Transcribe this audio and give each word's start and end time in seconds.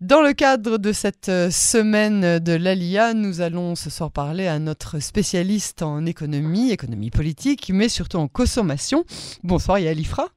Dans 0.00 0.22
le 0.22 0.32
cadre 0.32 0.78
de 0.78 0.92
cette 0.92 1.28
euh, 1.28 1.50
semaine 1.50 2.38
de 2.38 2.54
l'ALIA, 2.54 3.12
nous 3.12 3.42
allons 3.42 3.74
ce 3.74 3.90
soir 3.90 4.10
parler 4.10 4.46
à 4.46 4.58
notre 4.58 4.98
spécialiste 4.98 5.82
en 5.82 6.06
économie, 6.06 6.70
économie 6.70 7.10
politique, 7.10 7.70
mais 7.74 7.90
surtout 7.90 8.16
en 8.16 8.26
consommation. 8.26 9.04
Bonsoir 9.42 9.78
Yael 9.78 10.00
Ifra. 10.00 10.28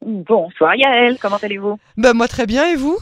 Bonsoir 0.00 0.76
Yael, 0.76 1.18
comment 1.20 1.38
allez-vous? 1.42 1.76
Ben, 1.96 2.14
Moi 2.14 2.28
très 2.28 2.46
bien 2.46 2.70
et 2.70 2.76
vous? 2.76 2.96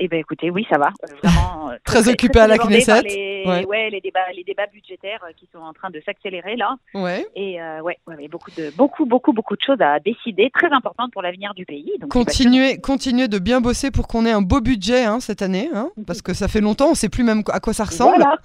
Eh 0.00 0.08
bien, 0.08 0.18
écoutez, 0.18 0.50
oui, 0.50 0.66
ça 0.68 0.76
va. 0.76 0.90
Vraiment, 1.22 1.70
euh, 1.70 1.76
très, 1.84 2.08
occupé 2.08 2.40
à 2.40 2.48
la 2.48 2.58
Knesset. 2.58 3.02
Les, 3.02 3.44
ouais. 3.46 3.90
les 3.90 4.00
débats, 4.00 4.32
les 4.34 4.42
débats 4.42 4.66
budgétaires 4.66 5.20
euh, 5.24 5.32
qui 5.36 5.48
sont 5.52 5.60
en 5.60 5.72
train 5.72 5.90
de 5.90 6.02
s'accélérer 6.04 6.56
là. 6.56 6.74
Ouais. 6.94 7.24
Et 7.36 7.62
euh, 7.62 7.80
ouais, 7.80 7.98
ouais, 8.08 8.26
beaucoup 8.28 8.50
de, 8.56 8.72
beaucoup, 8.76 9.06
beaucoup, 9.06 9.32
beaucoup 9.32 9.54
de 9.54 9.62
choses 9.64 9.80
à 9.80 10.00
décider, 10.00 10.50
très 10.52 10.72
importantes 10.72 11.12
pour 11.12 11.22
l'avenir 11.22 11.54
du 11.54 11.64
pays. 11.64 11.92
Donc 12.00 12.10
continuez, 12.10 12.78
continuez 12.78 13.28
de 13.28 13.38
bien 13.38 13.60
bosser 13.60 13.92
pour 13.92 14.08
qu'on 14.08 14.26
ait 14.26 14.32
un 14.32 14.42
beau 14.42 14.60
budget 14.60 15.04
hein, 15.04 15.20
cette 15.20 15.42
année, 15.42 15.70
hein, 15.72 15.90
mhm. 15.96 16.04
parce 16.04 16.22
que 16.22 16.34
ça 16.34 16.48
fait 16.48 16.60
longtemps, 16.60 16.86
on 16.86 16.90
ne 16.90 16.96
sait 16.96 17.08
plus 17.08 17.22
même 17.22 17.44
à 17.52 17.60
quoi 17.60 17.72
ça 17.72 17.84
ressemble. 17.84 18.16
Voilà. 18.16 18.38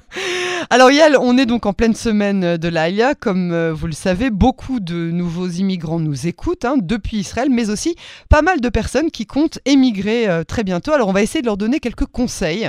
Alors 0.70 0.90
Yael, 0.90 1.18
on 1.20 1.36
est 1.36 1.46
donc 1.46 1.66
en 1.66 1.74
pleine 1.74 1.94
semaine 1.94 2.56
de 2.56 2.68
l'AIA, 2.68 3.14
comme 3.14 3.70
vous 3.70 3.86
le 3.86 3.92
savez, 3.92 4.30
beaucoup 4.30 4.80
de 4.80 5.10
nouveaux 5.10 5.48
immigrants 5.48 6.00
nous 6.00 6.26
écoutent 6.26 6.64
hein, 6.64 6.76
depuis 6.80 7.18
Israël, 7.18 7.48
mais 7.50 7.68
aussi 7.68 7.94
pas 8.30 8.40
mal 8.40 8.62
de 8.62 8.68
personnes 8.70 9.10
qui 9.10 9.26
comptent 9.26 9.58
émigrer 9.66 10.26
très 10.48 10.64
bientôt. 10.64 10.93
Alors 10.94 11.08
on 11.08 11.12
va 11.12 11.22
essayer 11.22 11.40
de 11.40 11.46
leur 11.46 11.56
donner 11.56 11.80
quelques 11.80 12.06
conseils. 12.06 12.68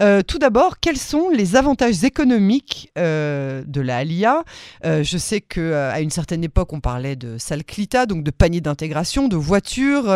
Euh, 0.00 0.22
tout 0.22 0.38
d'abord, 0.38 0.80
quels 0.80 0.96
sont 0.96 1.30
les 1.30 1.54
avantages 1.54 2.02
économiques 2.02 2.90
euh, 2.98 3.62
de 3.64 3.80
la 3.80 3.98
Alia 3.98 4.42
euh, 4.84 5.04
Je 5.04 5.16
sais 5.16 5.40
qu'à 5.40 6.00
une 6.00 6.10
certaine 6.10 6.42
époque, 6.42 6.72
on 6.72 6.80
parlait 6.80 7.14
de 7.14 7.38
salclita, 7.38 8.06
donc 8.06 8.24
de 8.24 8.32
panier 8.32 8.60
d'intégration, 8.60 9.28
de 9.28 9.36
voitures, 9.36 10.12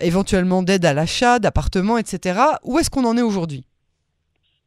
éventuellement 0.00 0.62
d'aide 0.62 0.86
à 0.86 0.94
l'achat, 0.94 1.38
d'appartements, 1.38 1.98
etc. 1.98 2.40
Où 2.64 2.78
est-ce 2.78 2.88
qu'on 2.88 3.04
en 3.04 3.18
est 3.18 3.22
aujourd'hui? 3.22 3.66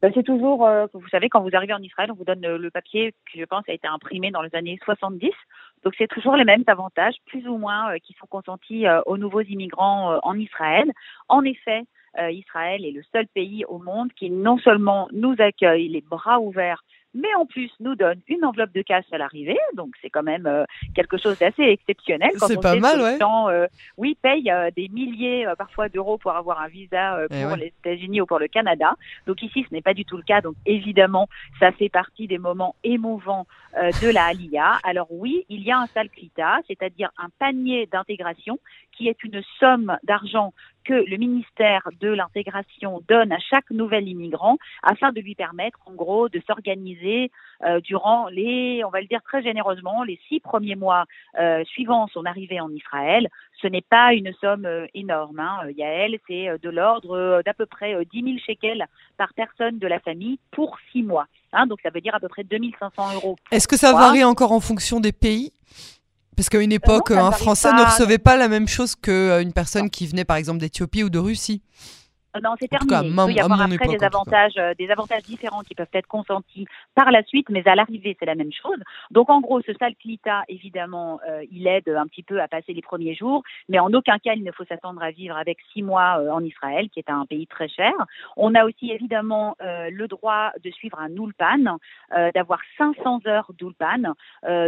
Ben, 0.00 0.12
c'est 0.14 0.22
toujours, 0.22 0.68
vous 0.94 1.08
savez, 1.08 1.28
quand 1.28 1.40
vous 1.40 1.50
arrivez 1.54 1.74
en 1.74 1.82
Israël, 1.82 2.12
on 2.12 2.14
vous 2.14 2.24
donne 2.24 2.40
le, 2.40 2.70
papier 2.70 3.12
qui, 3.32 3.40
je 3.40 3.44
pense, 3.46 3.64
a 3.68 3.72
été 3.72 3.88
imprimé 3.88 4.30
dans 4.30 4.42
les 4.42 4.54
années 4.54 4.78
70. 4.84 5.30
Donc, 5.82 5.94
c'est 5.98 6.06
toujours 6.06 6.36
les 6.36 6.44
mêmes 6.44 6.62
avantages, 6.68 7.16
plus 7.26 7.48
ou 7.48 7.56
moins, 7.56 7.98
qui 7.98 8.14
sont 8.20 8.26
consentis 8.26 8.86
aux 9.06 9.16
nouveaux 9.16 9.42
immigrants 9.42 10.20
en 10.22 10.38
Israël. 10.38 10.92
En 11.28 11.42
effet, 11.42 11.82
euh, 12.18 12.30
Israël 12.30 12.84
est 12.84 12.92
le 12.92 13.02
seul 13.12 13.26
pays 13.28 13.64
au 13.66 13.78
monde 13.78 14.12
qui 14.12 14.30
non 14.30 14.58
seulement 14.58 15.08
nous 15.12 15.34
accueille 15.38 15.88
les 15.88 16.00
bras 16.00 16.40
ouverts 16.40 16.82
mais 17.14 17.34
en 17.36 17.46
plus 17.46 17.70
nous 17.80 17.94
donne 17.94 18.20
une 18.28 18.44
enveloppe 18.44 18.72
de 18.72 18.82
cash 18.82 19.04
à 19.12 19.18
l'arrivée, 19.18 19.58
donc 19.74 19.94
c'est 20.02 20.10
quand 20.10 20.22
même 20.22 20.46
euh, 20.46 20.64
quelque 20.94 21.16
chose 21.16 21.38
d'assez 21.38 21.62
exceptionnel. 21.62 22.30
C'est 22.36 22.60
pas 22.60 22.76
mal, 22.76 23.00
ouais. 23.00 23.18
Gens, 23.18 23.48
euh, 23.48 23.66
oui, 23.96 24.16
payent 24.20 24.50
euh, 24.50 24.70
des 24.76 24.88
milliers 24.88 25.46
parfois 25.56 25.88
d'euros 25.88 26.18
pour 26.18 26.32
avoir 26.32 26.60
un 26.60 26.68
visa 26.68 27.20
eh 27.30 27.44
pour 27.44 27.56
les 27.56 27.72
États-Unis 27.82 28.20
ou 28.20 28.26
pour 28.26 28.38
le 28.38 28.48
Canada. 28.48 28.94
Donc 29.26 29.42
ici, 29.42 29.64
ce 29.68 29.74
n'est 29.74 29.82
pas 29.82 29.94
du 29.94 30.04
tout 30.04 30.16
le 30.16 30.22
cas. 30.22 30.40
Donc 30.40 30.54
évidemment, 30.66 31.28
ça 31.58 31.72
fait 31.72 31.88
partie 31.88 32.26
des 32.26 32.38
moments 32.38 32.76
émouvants 32.84 33.46
de 33.74 34.08
la 34.10 34.26
Aliyah. 34.26 34.78
Alors 34.82 35.08
oui, 35.10 35.44
il 35.48 35.62
y 35.62 35.70
a 35.70 35.78
un 35.78 35.86
salklita, 35.86 36.60
c'est-à-dire 36.66 37.10
un 37.18 37.28
panier 37.38 37.86
d'intégration 37.86 38.58
qui 38.98 39.08
est 39.08 39.22
une 39.22 39.42
somme 39.60 39.96
d'argent 40.02 40.52
que 40.84 40.94
le 40.94 41.16
ministère 41.18 41.88
de 42.00 42.08
l'intégration 42.08 43.02
donne 43.08 43.30
à 43.30 43.38
chaque 43.38 43.70
nouvel 43.70 44.08
immigrant 44.08 44.56
afin 44.82 45.12
de 45.12 45.20
lui 45.20 45.34
permettre, 45.34 45.78
en 45.86 45.92
gros, 45.92 46.28
de 46.28 46.40
s'organiser 46.46 47.30
euh, 47.64 47.80
durant 47.80 48.28
les, 48.28 48.82
on 48.84 48.90
va 48.90 49.00
le 49.00 49.06
dire 49.06 49.22
très 49.22 49.42
généreusement, 49.42 50.02
les 50.02 50.18
six 50.28 50.40
premiers 50.40 50.76
mois 50.76 51.04
euh, 51.38 51.62
suivant 51.64 52.08
son 52.08 52.24
arrivée 52.24 52.60
en 52.60 52.70
Israël. 52.70 53.28
Ce 53.60 53.66
n'est 53.66 53.82
pas 53.82 54.14
une 54.14 54.32
somme 54.40 54.66
euh, 54.66 54.86
énorme, 54.94 55.38
hein, 55.38 55.60
Yael, 55.76 56.18
c'est 56.26 56.48
de 56.60 56.70
l'ordre 56.70 57.42
d'à 57.44 57.54
peu 57.54 57.66
près 57.66 58.04
10 58.12 58.22
000 58.22 58.38
shekels 58.38 58.86
par 59.16 59.34
personne 59.34 59.78
de 59.78 59.86
la 59.86 60.00
famille 60.00 60.38
pour 60.50 60.78
six 60.90 61.02
mois. 61.02 61.26
Hein, 61.52 61.66
donc 61.66 61.80
ça 61.82 61.90
veut 61.90 62.00
dire 62.00 62.14
à 62.14 62.20
peu 62.20 62.28
près 62.28 62.44
2500 62.44 63.14
euros. 63.14 63.36
Est-ce 63.52 63.68
que 63.68 63.76
ça 63.76 63.92
varie 63.92 64.24
encore 64.24 64.52
en 64.52 64.60
fonction 64.60 65.00
des 65.00 65.12
pays? 65.12 65.52
Parce 66.38 66.50
qu'à 66.50 66.60
une 66.60 66.70
époque, 66.70 67.10
un 67.10 67.32
Français 67.32 67.72
ne 67.72 67.82
recevait 67.84 68.18
pas 68.18 68.36
la 68.36 68.46
même 68.46 68.68
chose 68.68 68.94
qu'une 68.94 69.52
personne 69.52 69.90
qui 69.90 70.06
venait 70.06 70.24
par 70.24 70.36
exemple 70.36 70.60
d'Éthiopie 70.60 71.02
ou 71.02 71.10
de 71.10 71.18
Russie. 71.18 71.62
Non, 72.42 72.54
c'est 72.60 72.68
terminé. 72.68 73.08
Il 73.08 73.16
peut 73.16 73.32
y 73.32 73.40
avoir 73.40 73.62
après 73.62 73.88
des 73.88 74.04
avantages, 74.04 74.52
euh, 74.58 74.74
des 74.78 74.90
avantages 74.90 75.22
différents 75.22 75.62
qui 75.62 75.74
peuvent 75.74 75.86
être 75.94 76.06
consentis 76.06 76.66
par 76.94 77.10
la 77.10 77.22
suite, 77.22 77.48
mais 77.48 77.66
à 77.66 77.74
l'arrivée, 77.74 78.16
c'est 78.20 78.26
la 78.26 78.34
même 78.34 78.52
chose. 78.52 78.78
Donc, 79.10 79.30
en 79.30 79.40
gros, 79.40 79.62
ce 79.62 79.72
salclita, 79.74 80.44
évidemment, 80.48 81.20
euh, 81.26 81.42
il 81.50 81.66
aide 81.66 81.88
un 81.88 82.06
petit 82.06 82.22
peu 82.22 82.40
à 82.40 82.46
passer 82.46 82.74
les 82.74 82.82
premiers 82.82 83.14
jours, 83.14 83.42
mais 83.68 83.78
en 83.78 83.92
aucun 83.94 84.18
cas, 84.18 84.34
il 84.34 84.44
ne 84.44 84.52
faut 84.52 84.64
s'attendre 84.66 85.02
à 85.02 85.10
vivre 85.10 85.36
avec 85.36 85.58
six 85.72 85.82
mois 85.82 86.18
euh, 86.20 86.30
en 86.30 86.44
Israël, 86.44 86.90
qui 86.90 86.98
est 86.98 87.10
un 87.10 87.24
pays 87.24 87.46
très 87.46 87.68
cher. 87.68 87.92
On 88.36 88.54
a 88.54 88.64
aussi, 88.64 88.90
évidemment, 88.90 89.56
le 89.60 90.06
droit 90.06 90.52
de 90.62 90.70
suivre 90.70 90.98
un 90.98 91.10
ulpan, 91.10 91.78
d'avoir 92.34 92.60
500 92.76 93.20
heures 93.26 93.50
d'ulpan 93.58 94.14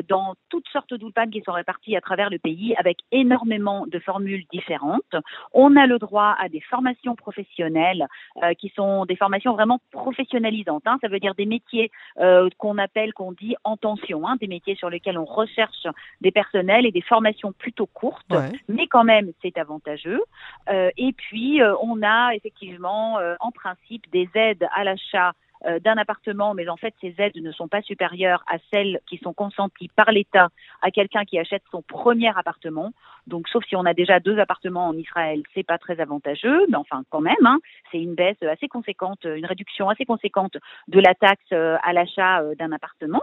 dans 0.08 0.34
toutes 0.48 0.68
sortes 0.68 0.94
d'ulpan 0.94 1.28
qui 1.30 1.42
sont 1.42 1.52
répartis 1.52 1.96
à 1.96 2.00
travers 2.00 2.30
le 2.30 2.38
pays, 2.38 2.74
avec 2.78 2.98
énormément 3.12 3.86
de 3.86 3.98
formules 3.98 4.44
différentes. 4.52 5.14
On 5.52 5.76
a 5.76 5.86
le 5.86 5.98
droit 5.98 6.36
à 6.38 6.48
des 6.48 6.60
formations 6.60 7.14
professionnelles 7.14 7.49
euh, 7.60 8.54
qui 8.54 8.72
sont 8.74 9.04
des 9.04 9.16
formations 9.16 9.52
vraiment 9.54 9.80
professionnalisantes. 9.90 10.82
Hein. 10.86 10.98
Ça 11.00 11.08
veut 11.08 11.20
dire 11.20 11.34
des 11.34 11.46
métiers 11.46 11.90
euh, 12.18 12.48
qu'on 12.58 12.78
appelle, 12.78 13.12
qu'on 13.12 13.32
dit 13.32 13.56
en 13.64 13.76
tension, 13.76 14.26
hein, 14.26 14.36
des 14.40 14.46
métiers 14.46 14.76
sur 14.76 14.90
lesquels 14.90 15.18
on 15.18 15.24
recherche 15.24 15.86
des 16.20 16.30
personnels 16.30 16.86
et 16.86 16.92
des 16.92 17.02
formations 17.02 17.52
plutôt 17.52 17.86
courtes, 17.86 18.32
mais 18.68 18.86
quand 18.86 19.04
même 19.04 19.32
c'est 19.42 19.56
avantageux. 19.58 20.22
Euh, 20.68 20.90
et 20.96 21.12
puis 21.12 21.60
on 21.82 22.02
a 22.02 22.34
effectivement 22.34 23.18
en 23.40 23.50
principe 23.50 24.10
des 24.12 24.28
aides 24.34 24.66
à 24.74 24.84
l'achat 24.84 25.32
d'un 25.80 25.96
appartement, 25.98 26.54
mais 26.54 26.68
en 26.68 26.76
fait 26.76 26.94
ces 27.00 27.14
aides 27.18 27.36
ne 27.36 27.52
sont 27.52 27.68
pas 27.68 27.82
supérieures 27.82 28.42
à 28.46 28.56
celles 28.70 29.00
qui 29.08 29.18
sont 29.18 29.32
consenties 29.32 29.88
par 29.94 30.10
l'État 30.10 30.48
à 30.82 30.90
quelqu'un 30.90 31.24
qui 31.24 31.38
achète 31.38 31.62
son 31.70 31.82
premier 31.82 32.30
appartement. 32.36 32.92
Donc 33.26 33.48
sauf 33.48 33.64
si 33.66 33.76
on 33.76 33.84
a 33.84 33.94
déjà 33.94 34.20
deux 34.20 34.38
appartements 34.38 34.88
en 34.88 34.96
Israël, 34.96 35.42
c'est 35.54 35.66
pas 35.66 35.78
très 35.78 36.00
avantageux, 36.00 36.66
mais 36.68 36.76
enfin 36.76 37.02
quand 37.10 37.20
même, 37.20 37.34
hein, 37.44 37.58
c'est 37.90 37.98
une 37.98 38.14
baisse 38.14 38.42
assez 38.42 38.68
conséquente, 38.68 39.24
une 39.24 39.46
réduction 39.46 39.88
assez 39.88 40.04
conséquente 40.04 40.56
de 40.88 41.00
la 41.00 41.14
taxe 41.14 41.42
euh, 41.52 41.76
à 41.82 41.92
l'achat 41.92 42.42
euh, 42.42 42.54
d'un 42.54 42.72
appartement. 42.72 43.22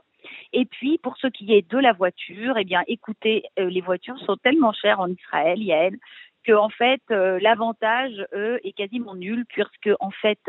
Et 0.53 0.65
puis, 0.65 0.97
pour 0.97 1.17
ce 1.17 1.27
qui 1.27 1.53
est 1.53 1.69
de 1.69 1.77
la 1.77 1.93
voiture, 1.93 2.57
eh 2.57 2.65
bien, 2.65 2.83
écoutez, 2.87 3.43
les 3.57 3.81
voitures 3.81 4.17
sont 4.19 4.35
tellement 4.35 4.73
chères 4.73 4.99
en 4.99 5.07
Israël, 5.07 5.61
Yael, 5.61 5.95
que 6.47 6.53
en 6.53 6.69
fait 6.69 7.01
euh, 7.11 7.39
l'avantage 7.41 8.25
eux 8.33 8.59
est 8.63 8.71
quasiment 8.71 9.15
nul 9.15 9.45
puisque 9.49 9.89
en 9.99 10.11
fait 10.11 10.39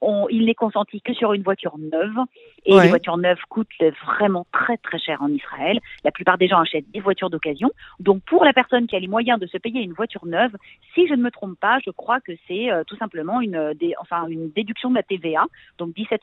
on, 0.00 0.28
il 0.30 0.46
n'est 0.46 0.54
consenti 0.54 1.00
que 1.00 1.12
sur 1.12 1.32
une 1.32 1.42
voiture 1.42 1.76
neuve 1.78 2.16
et 2.64 2.78
les 2.78 2.88
voitures 2.88 3.16
neuves 3.16 3.40
coûtent 3.48 3.68
vraiment 4.04 4.46
très 4.52 4.76
très 4.76 4.98
cher 4.98 5.20
en 5.20 5.28
Israël. 5.28 5.80
La 6.04 6.12
plupart 6.12 6.38
des 6.38 6.48
gens 6.48 6.60
achètent 6.60 6.90
des 6.90 7.00
voitures 7.00 7.30
d'occasion. 7.30 7.70
Donc 7.98 8.22
pour 8.24 8.44
la 8.44 8.52
personne 8.52 8.86
qui 8.86 8.94
a 8.94 9.00
les 9.00 9.08
moyens 9.08 9.40
de 9.40 9.46
se 9.46 9.58
payer 9.58 9.80
une 9.82 9.94
voiture 9.94 10.26
neuve, 10.26 10.52
si 10.94 11.08
je 11.08 11.14
ne 11.14 11.22
me 11.22 11.30
trompe 11.30 11.58
pas, 11.58 11.78
je 11.84 11.90
crois 11.90 12.20
que 12.20 12.32
c'est 12.46 12.70
euh, 12.70 12.84
tout 12.84 12.96
simplement 12.96 13.40
une 13.40 13.74
enfin 14.00 14.26
une 14.28 14.50
déduction 14.50 14.90
de 14.90 14.94
la 14.94 15.02
TVA, 15.02 15.44
donc 15.78 15.94
17 15.94 16.22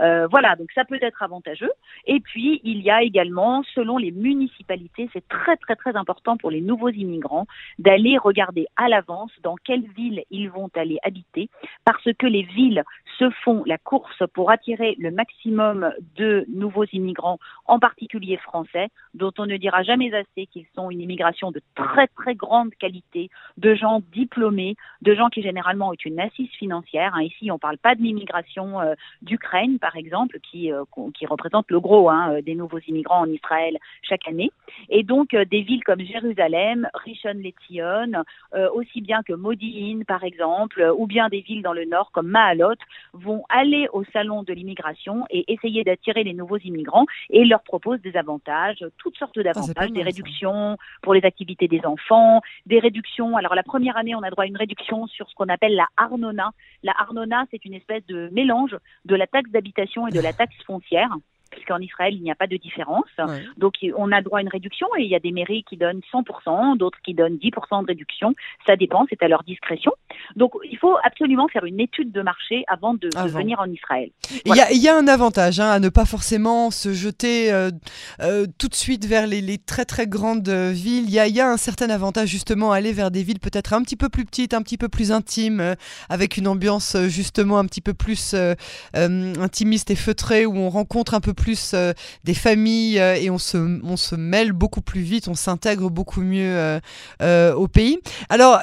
euh, 0.00 0.26
voilà, 0.28 0.56
donc 0.56 0.68
ça 0.74 0.84
peut 0.84 0.98
être 1.00 1.22
avantageux. 1.22 1.70
Et 2.06 2.18
puis 2.18 2.60
il 2.64 2.82
y 2.82 2.90
a 2.90 3.02
également 3.02 3.62
selon 3.74 3.98
les 3.98 4.10
municipalités, 4.10 5.08
c'est 5.12 5.26
très 5.28 5.56
très 5.56 5.76
très 5.76 5.94
important 5.94 6.36
pour 6.36 6.50
les 6.50 6.60
nouveaux 6.60 6.88
immigrants 6.88 7.46
d'aller 7.78 8.18
regarder 8.18 8.47
à 8.76 8.88
l'avance 8.88 9.32
dans 9.42 9.56
quelle 9.56 9.86
ville 9.96 10.22
ils 10.30 10.50
vont 10.50 10.70
aller 10.74 10.98
habiter, 11.02 11.48
parce 11.84 12.08
que 12.18 12.26
les 12.26 12.42
villes 12.42 12.84
se 13.18 13.30
font 13.44 13.62
la 13.66 13.78
course 13.78 14.22
pour 14.32 14.50
attirer 14.50 14.94
le 14.98 15.10
maximum 15.10 15.92
de 16.16 16.44
nouveaux 16.48 16.84
immigrants, 16.92 17.38
en 17.66 17.78
particulier 17.78 18.36
français, 18.36 18.88
dont 19.14 19.32
on 19.38 19.46
ne 19.46 19.56
dira 19.56 19.82
jamais 19.82 20.12
assez 20.14 20.46
qu'ils 20.46 20.66
sont 20.74 20.90
une 20.90 21.00
immigration 21.00 21.50
de 21.50 21.60
très 21.74 22.06
très 22.08 22.34
grande 22.34 22.74
qualité, 22.74 23.30
de 23.56 23.74
gens 23.74 24.00
diplômés, 24.12 24.76
de 25.02 25.14
gens 25.14 25.28
qui 25.28 25.42
généralement 25.42 25.90
ont 25.90 26.04
une 26.04 26.20
assise 26.20 26.50
financière. 26.50 27.14
Hein. 27.14 27.22
Ici, 27.22 27.50
on 27.50 27.54
ne 27.54 27.58
parle 27.58 27.78
pas 27.78 27.94
de 27.94 28.02
l'immigration 28.02 28.80
euh, 28.80 28.94
d'Ukraine, 29.22 29.78
par 29.78 29.96
exemple, 29.96 30.38
qui, 30.40 30.72
euh, 30.72 30.84
représente 31.28 31.70
le 31.70 31.80
gros 31.80 32.08
hein, 32.08 32.32
euh, 32.32 32.42
des 32.42 32.54
nouveaux 32.54 32.78
immigrants 32.86 33.20
en 33.20 33.30
Israël 33.30 33.76
chaque 34.02 34.26
année. 34.28 34.50
Et 34.88 35.02
donc, 35.02 35.34
des 35.34 35.62
villes 35.62 35.84
comme 35.84 36.00
Jérusalem, 36.00 36.88
Rishon 36.94 37.34
LeZion, 37.34 38.22
euh, 38.54 38.68
aussi 38.72 39.00
bien 39.00 39.22
que 39.22 39.32
Modi'in, 39.32 40.02
par 40.06 40.24
exemple, 40.24 40.92
ou 40.96 41.06
bien 41.06 41.28
des 41.28 41.40
villes 41.40 41.62
dans 41.62 41.72
le 41.72 41.84
nord 41.84 42.10
comme 42.12 42.28
Mahalot, 42.28 42.74
vont 43.12 43.44
aller 43.48 43.88
au 43.92 44.04
salon 44.04 44.42
de 44.42 44.52
l'immigration 44.52 45.24
et 45.30 45.52
essayer 45.52 45.84
d'attirer 45.84 46.24
les 46.24 46.34
nouveaux 46.34 46.58
immigrants 46.58 47.06
et 47.30 47.44
leur 47.44 47.62
proposent 47.62 48.00
des 48.00 48.16
avantages, 48.16 48.84
toutes 48.98 49.16
sortes 49.16 49.38
d'avantages, 49.38 49.90
des 49.90 50.02
réductions 50.02 50.76
pour 51.02 51.14
les 51.14 51.24
activités 51.24 51.68
des 51.68 51.84
enfants, 51.84 52.40
des 52.66 52.78
réductions. 52.78 53.36
Alors 53.36 53.54
la 53.54 53.62
première 53.62 53.96
année, 53.96 54.14
on 54.14 54.22
a 54.22 54.30
droit 54.30 54.44
à 54.44 54.46
une 54.46 54.56
réduction 54.56 55.06
sur 55.06 55.28
ce 55.28 55.34
qu'on 55.34 55.48
appelle 55.48 55.74
la 55.74 55.86
Arnona. 55.96 56.50
La 56.82 56.94
Arnona, 56.98 57.44
c'est 57.50 57.64
une 57.64 57.74
espèce 57.74 58.04
de 58.06 58.28
mélange 58.32 58.76
de 59.04 59.14
la 59.14 59.26
taxe 59.26 59.50
d'habitation 59.50 60.06
et 60.06 60.10
de 60.10 60.20
la 60.20 60.32
taxe 60.32 60.56
foncière. 60.66 61.10
Puisqu'en 61.50 61.78
Israël, 61.78 62.14
il 62.14 62.22
n'y 62.22 62.30
a 62.30 62.34
pas 62.34 62.46
de 62.46 62.56
différence. 62.56 63.04
Donc, 63.56 63.74
on 63.96 64.12
a 64.12 64.22
droit 64.22 64.38
à 64.38 64.42
une 64.42 64.48
réduction 64.48 64.86
et 64.98 65.02
il 65.02 65.08
y 65.08 65.14
a 65.14 65.20
des 65.20 65.32
mairies 65.32 65.64
qui 65.68 65.76
donnent 65.76 66.00
100%, 66.12 66.76
d'autres 66.76 66.98
qui 67.04 67.14
donnent 67.14 67.36
10% 67.36 67.82
de 67.82 67.86
réduction. 67.86 68.34
Ça 68.66 68.76
dépend, 68.76 69.06
c'est 69.08 69.22
à 69.22 69.28
leur 69.28 69.42
discrétion. 69.42 69.92
Donc, 70.36 70.52
il 70.70 70.78
faut 70.78 70.96
absolument 71.02 71.48
faire 71.48 71.64
une 71.64 71.80
étude 71.80 72.12
de 72.12 72.22
marché 72.22 72.64
avant 72.68 72.94
de, 72.94 73.08
venir 73.28 73.60
en 73.60 73.66
Israël. 73.66 74.10
Il 74.44 74.54
y, 74.54 74.88
a 74.88 74.96
un 74.96 75.08
avantage 75.08 75.60
hein, 75.60 75.70
à 75.70 75.80
ne 75.80 75.88
pas 75.88 76.04
forcément 76.04 76.70
se 76.70 76.92
jeter 76.92 77.52
euh, 77.52 77.70
euh, 78.20 78.46
tout 78.58 78.68
de 78.68 78.74
suite 78.74 79.06
vers 79.06 79.26
les, 79.26 79.58
très 79.58 79.84
très 79.84 80.06
grandes 80.06 80.48
villes. 80.48 81.04
Il 81.06 81.10
y 81.10 81.40
a, 81.40 81.48
un 81.48 81.56
certain 81.56 81.90
avantage 81.90 82.28
justement 82.28 82.72
à 82.72 82.76
aller 82.76 82.92
vers 82.92 83.10
des 83.10 83.22
villes 83.22 83.40
peut-être 83.40 83.72
un 83.72 83.82
petit 83.82 83.96
peu 83.96 84.08
plus 84.08 84.24
petites, 84.24 84.54
un 84.54 84.62
petit 84.62 84.76
peu 84.76 84.88
plus 84.88 85.12
intimes, 85.12 85.60
euh, 85.60 85.74
avec 86.08 86.36
une 86.36 86.48
ambiance 86.48 86.96
justement 87.08 87.58
un 87.58 87.66
petit 87.66 87.80
peu 87.80 87.94
plus 87.94 88.34
intimiste 88.94 89.90
et 89.90 89.96
feutrée, 89.96 90.46
où 90.46 90.56
on 90.56 90.70
rencontre 90.70 91.14
un 91.14 91.20
peu 91.20 91.34
plus 91.38 91.74
des 92.24 92.34
familles 92.34 92.98
et 92.98 93.30
on 93.30 93.38
se, 93.38 93.56
on 93.84 93.96
se 93.96 94.14
mêle 94.14 94.52
beaucoup 94.52 94.82
plus 94.82 95.00
vite, 95.00 95.28
on 95.28 95.34
s'intègre 95.34 95.90
beaucoup 95.90 96.20
mieux 96.20 96.80
au 97.20 97.68
pays. 97.68 97.98
Alors, 98.28 98.60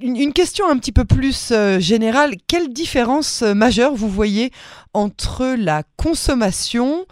une, 0.00 0.32
question 0.32 0.68
un 0.68 0.78
petit 0.78 0.92
peu 0.92 1.04
plus 1.04 1.52
euh, 1.52 1.78
générale. 1.78 2.32
Quelle 2.48 2.68
différence 2.68 3.42
euh, 3.42 3.54
majeure 3.54 3.94
vous 3.94 4.08
voyez 4.08 4.50
entre 4.94 5.54
la 5.58 5.82
consommation 5.96 7.06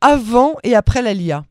avant 0.00 0.54
et 0.62 0.74
après 0.74 1.02
la 1.02 1.14
LIA 1.14 1.44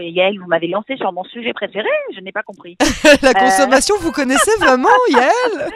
Yael, 0.00 0.40
vous 0.40 0.48
m'avez 0.48 0.66
lancé 0.66 0.96
sur 0.96 1.12
mon 1.12 1.22
sujet 1.22 1.52
préféré, 1.52 1.88
je 2.12 2.20
n'ai 2.20 2.32
pas 2.32 2.42
compris. 2.42 2.76
la 3.22 3.32
consommation, 3.34 3.94
vous 4.00 4.10
connaissez 4.10 4.50
vraiment, 4.58 4.88
Yael? 5.10 5.70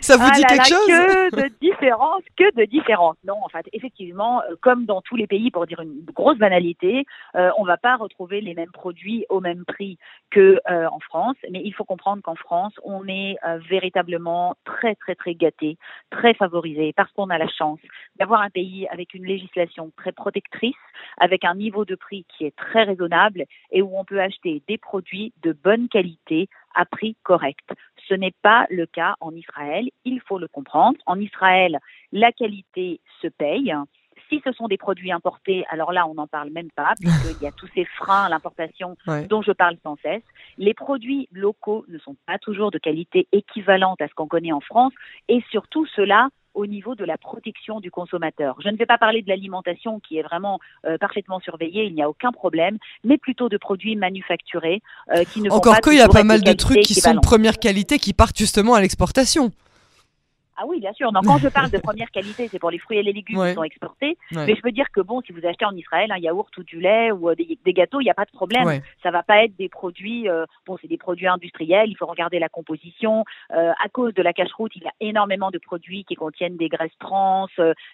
Ça 0.00 0.16
vous 0.16 0.26
ah 0.28 0.34
dit 0.34 0.42
quelque 0.42 0.66
chose? 0.66 0.86
Que 0.86 1.36
de 1.36 1.48
différence, 1.82 2.22
que 2.36 2.54
de 2.54 2.64
différence. 2.64 3.16
Non, 3.24 3.34
en 3.42 3.48
fait, 3.48 3.66
effectivement, 3.72 4.42
euh, 4.42 4.54
comme 4.60 4.84
dans 4.84 5.00
tous 5.02 5.16
les 5.16 5.26
pays, 5.26 5.50
pour 5.50 5.66
dire 5.66 5.80
une 5.80 6.04
grosse 6.14 6.38
banalité, 6.38 7.04
euh, 7.34 7.50
on 7.58 7.62
ne 7.62 7.66
va 7.66 7.76
pas 7.76 7.96
retrouver 7.96 8.40
les 8.40 8.54
mêmes 8.54 8.70
produits 8.70 9.26
au 9.28 9.40
même 9.40 9.64
prix 9.64 9.98
que 10.30 10.60
euh, 10.70 10.88
France, 11.02 11.36
mais 11.50 11.60
il 11.64 11.72
faut 11.72 11.84
comprendre 11.84 12.22
qu'en 12.22 12.36
France, 12.36 12.74
on 12.84 13.08
est 13.08 13.36
véritablement 13.68 14.54
très, 14.64 14.94
très, 14.94 15.16
très 15.16 15.34
gâté, 15.34 15.76
très 16.10 16.32
favorisé, 16.34 16.92
parce 16.92 17.10
qu'on 17.12 17.28
a 17.28 17.38
la 17.38 17.48
chance 17.48 17.80
d'avoir 18.16 18.40
un 18.40 18.50
pays 18.50 18.86
avec 18.88 19.14
une 19.14 19.24
législation 19.24 19.90
très 19.96 20.12
protectrice, 20.12 20.76
avec 21.18 21.44
un 21.44 21.56
niveau 21.56 21.84
de 21.84 21.96
prix 21.96 22.24
qui 22.28 22.44
est 22.44 22.54
très 22.54 22.84
raisonnable 22.84 23.44
et 23.72 23.82
où 23.82 23.98
on 23.98 24.04
peut 24.04 24.20
acheter 24.20 24.62
des 24.68 24.78
produits 24.78 25.32
de 25.42 25.52
bonne 25.52 25.88
qualité 25.88 26.48
à 26.74 26.84
prix 26.84 27.16
correct. 27.24 27.68
Ce 28.12 28.16
n'est 28.16 28.34
pas 28.42 28.66
le 28.68 28.84
cas 28.84 29.14
en 29.20 29.34
Israël, 29.34 29.88
il 30.04 30.20
faut 30.20 30.38
le 30.38 30.46
comprendre. 30.46 30.98
En 31.06 31.18
Israël, 31.18 31.78
la 32.12 32.30
qualité 32.30 33.00
se 33.22 33.26
paye. 33.26 33.74
Si 34.28 34.42
ce 34.44 34.52
sont 34.52 34.68
des 34.68 34.76
produits 34.76 35.12
importés, 35.12 35.64
alors 35.70 35.92
là, 35.92 36.06
on 36.06 36.12
n'en 36.12 36.26
parle 36.26 36.50
même 36.50 36.70
pas, 36.76 36.92
puisqu'il 37.00 37.42
y 37.42 37.46
a 37.46 37.52
tous 37.52 37.68
ces 37.74 37.86
freins 37.86 38.24
à 38.24 38.28
l'importation 38.28 38.98
dont 39.30 39.40
je 39.40 39.52
parle 39.52 39.78
sans 39.82 39.96
cesse. 40.02 40.22
Les 40.58 40.74
produits 40.74 41.26
locaux 41.32 41.86
ne 41.88 41.96
sont 41.96 42.14
pas 42.26 42.38
toujours 42.38 42.70
de 42.70 42.76
qualité 42.76 43.28
équivalente 43.32 44.02
à 44.02 44.08
ce 44.08 44.14
qu'on 44.14 44.28
connaît 44.28 44.52
en 44.52 44.60
France, 44.60 44.92
et 45.28 45.42
surtout 45.50 45.86
cela 45.86 46.28
au 46.54 46.66
niveau 46.66 46.94
de 46.94 47.04
la 47.04 47.18
protection 47.18 47.80
du 47.80 47.90
consommateur. 47.90 48.56
Je 48.62 48.68
ne 48.68 48.76
vais 48.76 48.86
pas 48.86 48.98
parler 48.98 49.22
de 49.22 49.28
l'alimentation 49.28 50.00
qui 50.00 50.18
est 50.18 50.22
vraiment 50.22 50.60
euh, 50.86 50.98
parfaitement 50.98 51.40
surveillée, 51.40 51.84
il 51.84 51.94
n'y 51.94 52.02
a 52.02 52.08
aucun 52.08 52.32
problème, 52.32 52.78
mais 53.04 53.18
plutôt 53.18 53.48
de 53.48 53.56
produits 53.56 53.96
manufacturés 53.96 54.82
euh, 55.14 55.24
qui 55.24 55.42
ne 55.42 55.50
Encore 55.50 55.80
qu'il 55.80 55.94
y 55.94 56.00
a 56.00 56.08
pas 56.08 56.24
mal 56.24 56.42
de 56.42 56.52
trucs 56.52 56.80
qui 56.80 56.94
sont 56.94 57.14
de 57.14 57.20
première 57.20 57.58
qualité 57.58 57.98
qui 57.98 58.12
partent 58.12 58.38
justement 58.38 58.74
à 58.74 58.80
l'exportation. 58.80 59.50
Ah 60.62 60.66
oui, 60.68 60.78
bien 60.78 60.92
sûr. 60.92 61.10
Donc, 61.10 61.24
quand 61.24 61.38
je 61.38 61.48
parle 61.48 61.70
de 61.70 61.78
première 61.82 62.10
qualité, 62.12 62.46
c'est 62.46 62.60
pour 62.60 62.70
les 62.70 62.78
fruits 62.78 62.98
et 62.98 63.02
les 63.02 63.12
légumes 63.12 63.44
qui 63.44 63.54
sont 63.54 63.64
exportés. 63.64 64.16
Mais 64.30 64.54
je 64.54 64.60
peux 64.60 64.70
dire 64.70 64.86
que 64.92 65.00
bon, 65.00 65.20
si 65.22 65.32
vous 65.32 65.44
achetez 65.44 65.64
en 65.64 65.74
Israël 65.74 66.12
un 66.12 66.18
yaourt 66.18 66.56
ou 66.56 66.62
du 66.62 66.78
lait 66.78 67.10
ou 67.10 67.30
euh, 67.30 67.34
des, 67.34 67.72
gâteaux, 67.72 68.00
il 68.00 68.04
n'y 68.04 68.10
a 68.10 68.14
pas 68.14 68.24
de 68.24 68.30
problème. 68.30 68.64
Ça 68.64 68.80
Ça 69.02 69.10
va 69.10 69.24
pas 69.24 69.44
être 69.44 69.56
des 69.56 69.68
produits. 69.68 70.28
Euh, 70.28 70.46
bon, 70.66 70.78
c'est 70.80 70.86
des 70.86 70.98
produits 70.98 71.26
industriels. 71.26 71.88
Il 71.88 71.96
faut 71.96 72.06
regarder 72.06 72.38
la 72.38 72.48
composition. 72.48 73.24
Euh, 73.52 73.72
à 73.82 73.88
cause 73.88 74.14
de 74.14 74.22
la 74.22 74.32
cache-route, 74.32 74.70
il 74.76 74.84
y 74.84 74.86
a 74.86 74.92
énormément 75.00 75.50
de 75.50 75.58
produits 75.58 76.04
qui 76.04 76.14
contiennent 76.14 76.56
des 76.56 76.68
graisses 76.68 76.96
trans, 77.00 77.48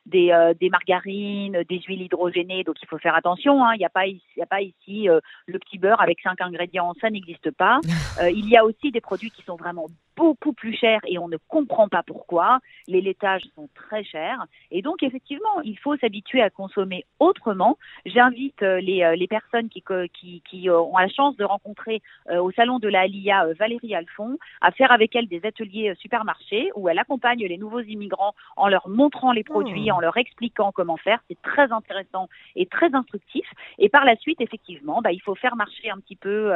des, 0.05 0.53
des 0.61 0.69
margarines, 0.69 1.65
des 1.69 1.81
huiles 1.81 2.03
hydrogénées. 2.03 2.65
Donc, 2.65 2.77
il 2.83 2.87
faut 2.87 2.99
faire 2.99 3.15
attention. 3.15 3.65
Hein. 3.65 3.73
Il 3.77 3.79
n'y 3.79 3.87
a 3.87 3.91
pas 3.91 4.07
ici, 4.07 4.23
il 4.37 4.41
y 4.41 4.43
a 4.43 4.47
pas 4.47 4.61
ici 4.61 5.09
le 5.47 5.59
petit 5.59 5.79
beurre 5.79 6.03
avec 6.03 6.21
cinq 6.21 6.41
ingrédients. 6.43 6.93
Ça 7.01 7.09
n'existe 7.09 7.51
pas. 7.53 7.81
il 8.31 8.49
y 8.49 8.57
a 8.59 8.65
aussi 8.65 8.91
des 8.91 9.01
produits 9.01 9.31
qui 9.31 9.43
sont 9.43 9.57
vraiment 9.57 9.87
beaucoup 10.19 10.53
plus 10.53 10.75
chers 10.75 11.01
et 11.07 11.17
on 11.17 11.29
ne 11.29 11.37
comprend 11.37 11.89
pas 11.89 12.03
pourquoi. 12.03 12.59
Les 12.89 13.01
laitages 13.01 13.45
sont 13.55 13.69
très 13.75 14.03
chers 14.03 14.45
et 14.73 14.83
donc 14.83 15.05
effectivement, 15.05 15.61
il 15.63 15.79
faut 15.79 15.97
s'habituer 15.97 16.43
à 16.43 16.51
consommer 16.51 17.05
autrement. 17.21 17.79
J'invite 18.05 18.63
euh, 18.63 18.81
les, 18.81 19.05
euh, 19.05 19.15
les 19.15 19.29
personnes 19.29 19.69
qui, 19.69 19.85
qui, 20.13 20.43
qui, 20.49 20.69
euh, 20.69 20.81
ont 20.81 20.99
la 20.99 21.09
chance 21.09 21.37
de 21.37 21.45
rencontrer 21.45 22.03
au 22.31 22.51
salon 22.51 22.79
de 22.81 22.89
la 22.89 23.03
Alia 23.03 23.47
Valérie 23.59 23.95
Alphon 23.95 24.39
à 24.61 24.73
faire 24.73 24.91
avec 24.91 25.15
elle 25.15 25.29
des 25.29 25.45
ateliers 25.45 25.95
supermarchés 25.99 26.71
où 26.75 26.89
elle 26.89 26.99
accompagne 26.99 27.45
les 27.47 27.59
nouveaux 27.59 27.81
immigrants 27.81 28.35
en 28.57 28.69
leur 28.69 28.89
montrant 28.89 29.33
les 29.33 29.45
produits, 29.45 29.91
oh. 29.91 29.95
en 29.95 30.01
leur 30.01 30.17
expliquant 30.17 30.73
comment 30.73 30.97
faire. 30.97 31.21
C'est 31.29 31.41
très 31.43 31.71
intéressant 31.73 32.29
et 32.57 32.67
très 32.67 32.93
instructif. 32.93 33.47
Et 33.79 33.89
par 33.89 34.05
la 34.05 34.17
suite, 34.17 34.41
effectivement, 34.41 35.01
bah, 35.01 35.13
il 35.13 35.23
faut 35.23 35.37
faire 35.37 35.55
marcher 35.57 35.91
un 35.91 35.99
petit 35.99 36.17
peu 36.17 36.53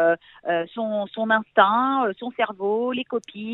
son, 0.75 1.06
son 1.06 1.31
instinct, 1.31 2.11
son 2.19 2.31
cerveau, 2.32 2.93
les 2.93 3.05
copies 3.05 3.51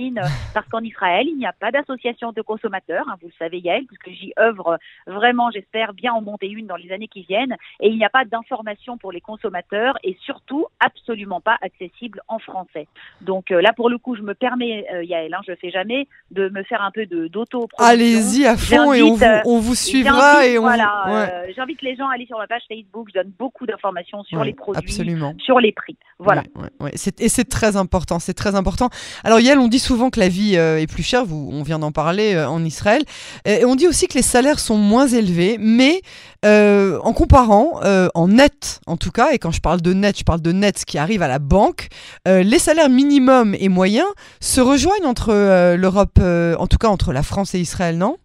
parce 0.54 0.68
qu'en 0.68 0.80
Israël, 0.80 1.26
il 1.28 1.36
n'y 1.36 1.46
a 1.46 1.52
pas 1.52 1.70
d'association 1.70 2.32
de 2.32 2.42
consommateurs, 2.42 3.04
hein, 3.08 3.16
vous 3.20 3.28
le 3.28 3.34
savez 3.38 3.58
Yael, 3.58 3.84
puisque 3.86 4.10
j'y 4.10 4.32
œuvre 4.38 4.78
vraiment, 5.06 5.50
j'espère 5.50 5.92
bien 5.92 6.12
en 6.12 6.20
monter 6.20 6.48
une 6.48 6.66
dans 6.66 6.76
les 6.76 6.92
années 6.92 7.08
qui 7.08 7.22
viennent, 7.22 7.56
et 7.80 7.88
il 7.88 7.96
n'y 7.96 8.04
a 8.04 8.10
pas 8.10 8.24
d'information 8.24 8.98
pour 8.98 9.12
les 9.12 9.20
consommateurs 9.20 9.96
et 10.02 10.16
surtout 10.24 10.66
absolument 10.80 11.40
pas 11.40 11.58
accessible 11.62 12.20
en 12.28 12.38
français. 12.38 12.86
Donc 13.20 13.50
euh, 13.50 13.60
là, 13.60 13.72
pour 13.72 13.90
le 13.90 13.98
coup, 13.98 14.16
je 14.16 14.22
me 14.22 14.34
permets, 14.34 14.86
euh, 14.92 15.04
Yael, 15.04 15.34
hein, 15.34 15.40
je 15.46 15.54
fais 15.54 15.70
jamais, 15.70 16.06
de 16.30 16.48
me 16.48 16.62
faire 16.62 16.82
un 16.82 16.90
peu 16.90 17.06
d'auto 17.06 17.68
Allez-y 17.78 18.46
à 18.46 18.56
fond 18.56 18.92
et 18.92 19.02
on 19.02 19.14
vous, 19.14 19.24
on 19.44 19.58
vous 19.58 19.74
suivra 19.74 20.46
et 20.46 20.58
on 20.58 20.62
voilà, 20.62 21.04
euh, 21.08 21.52
j'invite 21.56 21.82
les 21.82 21.96
gens 21.96 22.08
à 22.08 22.14
aller 22.14 22.26
sur 22.26 22.38
ma 22.38 22.46
page 22.46 22.62
Facebook, 22.68 23.08
je 23.14 23.20
donne 23.20 23.32
beaucoup 23.38 23.66
d'informations 23.66 24.22
sur 24.24 24.44
les 24.44 24.52
produits, 24.52 24.92
sur 25.38 25.60
les 25.60 25.72
prix. 25.72 25.96
Voilà. 26.18 26.42
et 26.92 27.28
c'est 27.28 27.48
très 27.48 27.76
important, 27.76 28.18
c'est 28.18 28.34
très 28.34 28.54
important. 28.54 28.90
Alors 29.24 29.40
Yael, 29.40 29.58
on 29.58 29.68
dit 29.68 29.78
souvent 29.78 29.87
que 30.10 30.20
la 30.20 30.28
vie 30.28 30.56
euh, 30.56 30.80
est 30.80 30.86
plus 30.86 31.02
chère, 31.02 31.24
on 31.30 31.62
vient 31.62 31.78
d'en 31.78 31.92
parler 31.92 32.34
euh, 32.34 32.48
en 32.48 32.64
Israël, 32.64 33.02
et 33.44 33.64
on 33.64 33.74
dit 33.74 33.88
aussi 33.88 34.06
que 34.06 34.14
les 34.14 34.22
salaires 34.22 34.58
sont 34.58 34.76
moins 34.76 35.08
élevés, 35.08 35.56
mais 35.58 36.02
euh, 36.44 36.98
en 37.02 37.12
comparant, 37.12 37.80
en 38.14 38.28
net 38.28 38.80
en 38.86 38.96
tout 38.96 39.10
cas, 39.10 39.30
et 39.32 39.38
quand 39.38 39.50
je 39.50 39.60
parle 39.60 39.80
de 39.80 39.92
net, 39.92 40.18
je 40.18 40.24
parle 40.24 40.40
de 40.40 40.52
net, 40.52 40.78
ce 40.78 40.84
qui 40.84 40.98
arrive 40.98 41.22
à 41.22 41.28
la 41.28 41.38
banque, 41.38 41.88
les 42.26 42.58
salaires 42.58 42.90
minimums 42.90 43.56
et 43.58 43.68
moyens 43.68 44.08
se 44.40 44.60
rejoignent 44.60 45.06
entre 45.06 45.74
l'Europe, 45.74 46.18
en 46.20 46.66
tout 46.66 46.78
cas 46.78 46.88
entre 46.88 47.12
la 47.12 47.22
France 47.22 47.54
et 47.54 47.60
Israël, 47.60 47.96
non? 47.96 48.16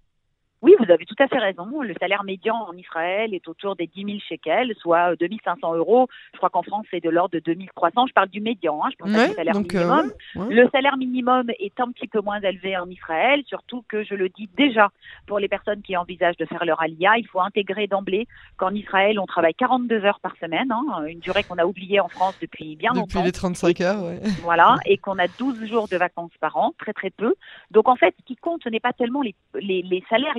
Oui, 0.63 0.73
vous 0.79 0.89
avez 0.89 1.05
tout 1.05 1.15
à 1.19 1.27
fait 1.27 1.39
raison. 1.39 1.81
Le 1.81 1.93
salaire 1.99 2.23
médian 2.23 2.55
en 2.55 2.73
Israël 2.77 3.33
est 3.33 3.45
autour 3.49 3.75
des 3.75 3.85
10 3.85 4.05
000 4.05 4.17
shekels, 4.29 4.73
soit 4.79 5.13
2 5.17 5.27
500 5.43 5.75
euros. 5.75 6.07
Je 6.31 6.37
crois 6.37 6.49
qu'en 6.49 6.63
France, 6.63 6.85
c'est 6.89 7.03
de 7.03 7.09
l'ordre 7.09 7.33
de 7.33 7.39
2 7.39 7.53
300. 7.75 8.07
Je 8.07 8.13
parle 8.13 8.29
du 8.29 8.39
médian, 8.39 8.79
hein. 8.81 8.89
je 8.91 8.95
pense 8.95 9.11
pas 9.11 9.27
du 9.27 9.33
salaire 9.33 9.59
minimum. 9.59 10.11
Euh, 10.37 10.45
le 10.49 10.69
salaire 10.71 10.95
minimum 10.95 11.49
est 11.59 11.77
un 11.81 11.91
petit 11.91 12.07
peu 12.07 12.21
moins 12.21 12.39
élevé 12.39 12.77
en 12.77 12.89
Israël, 12.89 13.43
surtout 13.45 13.83
que 13.89 14.03
je 14.05 14.15
le 14.15 14.29
dis 14.29 14.49
déjà 14.55 14.89
pour 15.27 15.39
les 15.39 15.49
personnes 15.49 15.81
qui 15.81 15.97
envisagent 15.97 16.37
de 16.37 16.45
faire 16.45 16.63
leur 16.63 16.81
alia, 16.81 17.17
il 17.17 17.27
faut 17.27 17.41
intégrer 17.41 17.87
d'emblée 17.87 18.27
qu'en 18.55 18.73
Israël, 18.73 19.19
on 19.19 19.25
travaille 19.25 19.53
42 19.55 20.05
heures 20.05 20.21
par 20.21 20.35
semaine, 20.37 20.71
hein, 20.71 21.05
une 21.07 21.19
durée 21.19 21.43
qu'on 21.43 21.57
a 21.57 21.65
oubliée 21.65 21.99
en 21.99 22.07
France 22.07 22.37
depuis 22.41 22.77
bien 22.77 22.91
longtemps. 22.93 23.19
Depuis 23.19 23.23
les 23.23 23.31
35 23.33 23.81
heures, 23.81 24.03
oui. 24.03 24.31
Voilà, 24.43 24.77
et 24.85 24.97
qu'on 24.97 25.19
a 25.19 25.27
12 25.27 25.65
jours 25.65 25.87
de 25.89 25.97
vacances 25.97 26.31
par 26.39 26.55
an, 26.55 26.73
très 26.77 26.93
très 26.93 27.09
peu. 27.09 27.35
Donc 27.71 27.89
en 27.89 27.95
fait, 27.95 28.15
ce 28.19 28.25
qui 28.25 28.35
compte, 28.37 28.61
ce 28.63 28.69
n'est 28.69 28.79
pas 28.79 28.93
tellement 28.93 29.21
les, 29.21 29.35
les, 29.59 29.81
les 29.81 30.03
salaires, 30.09 30.37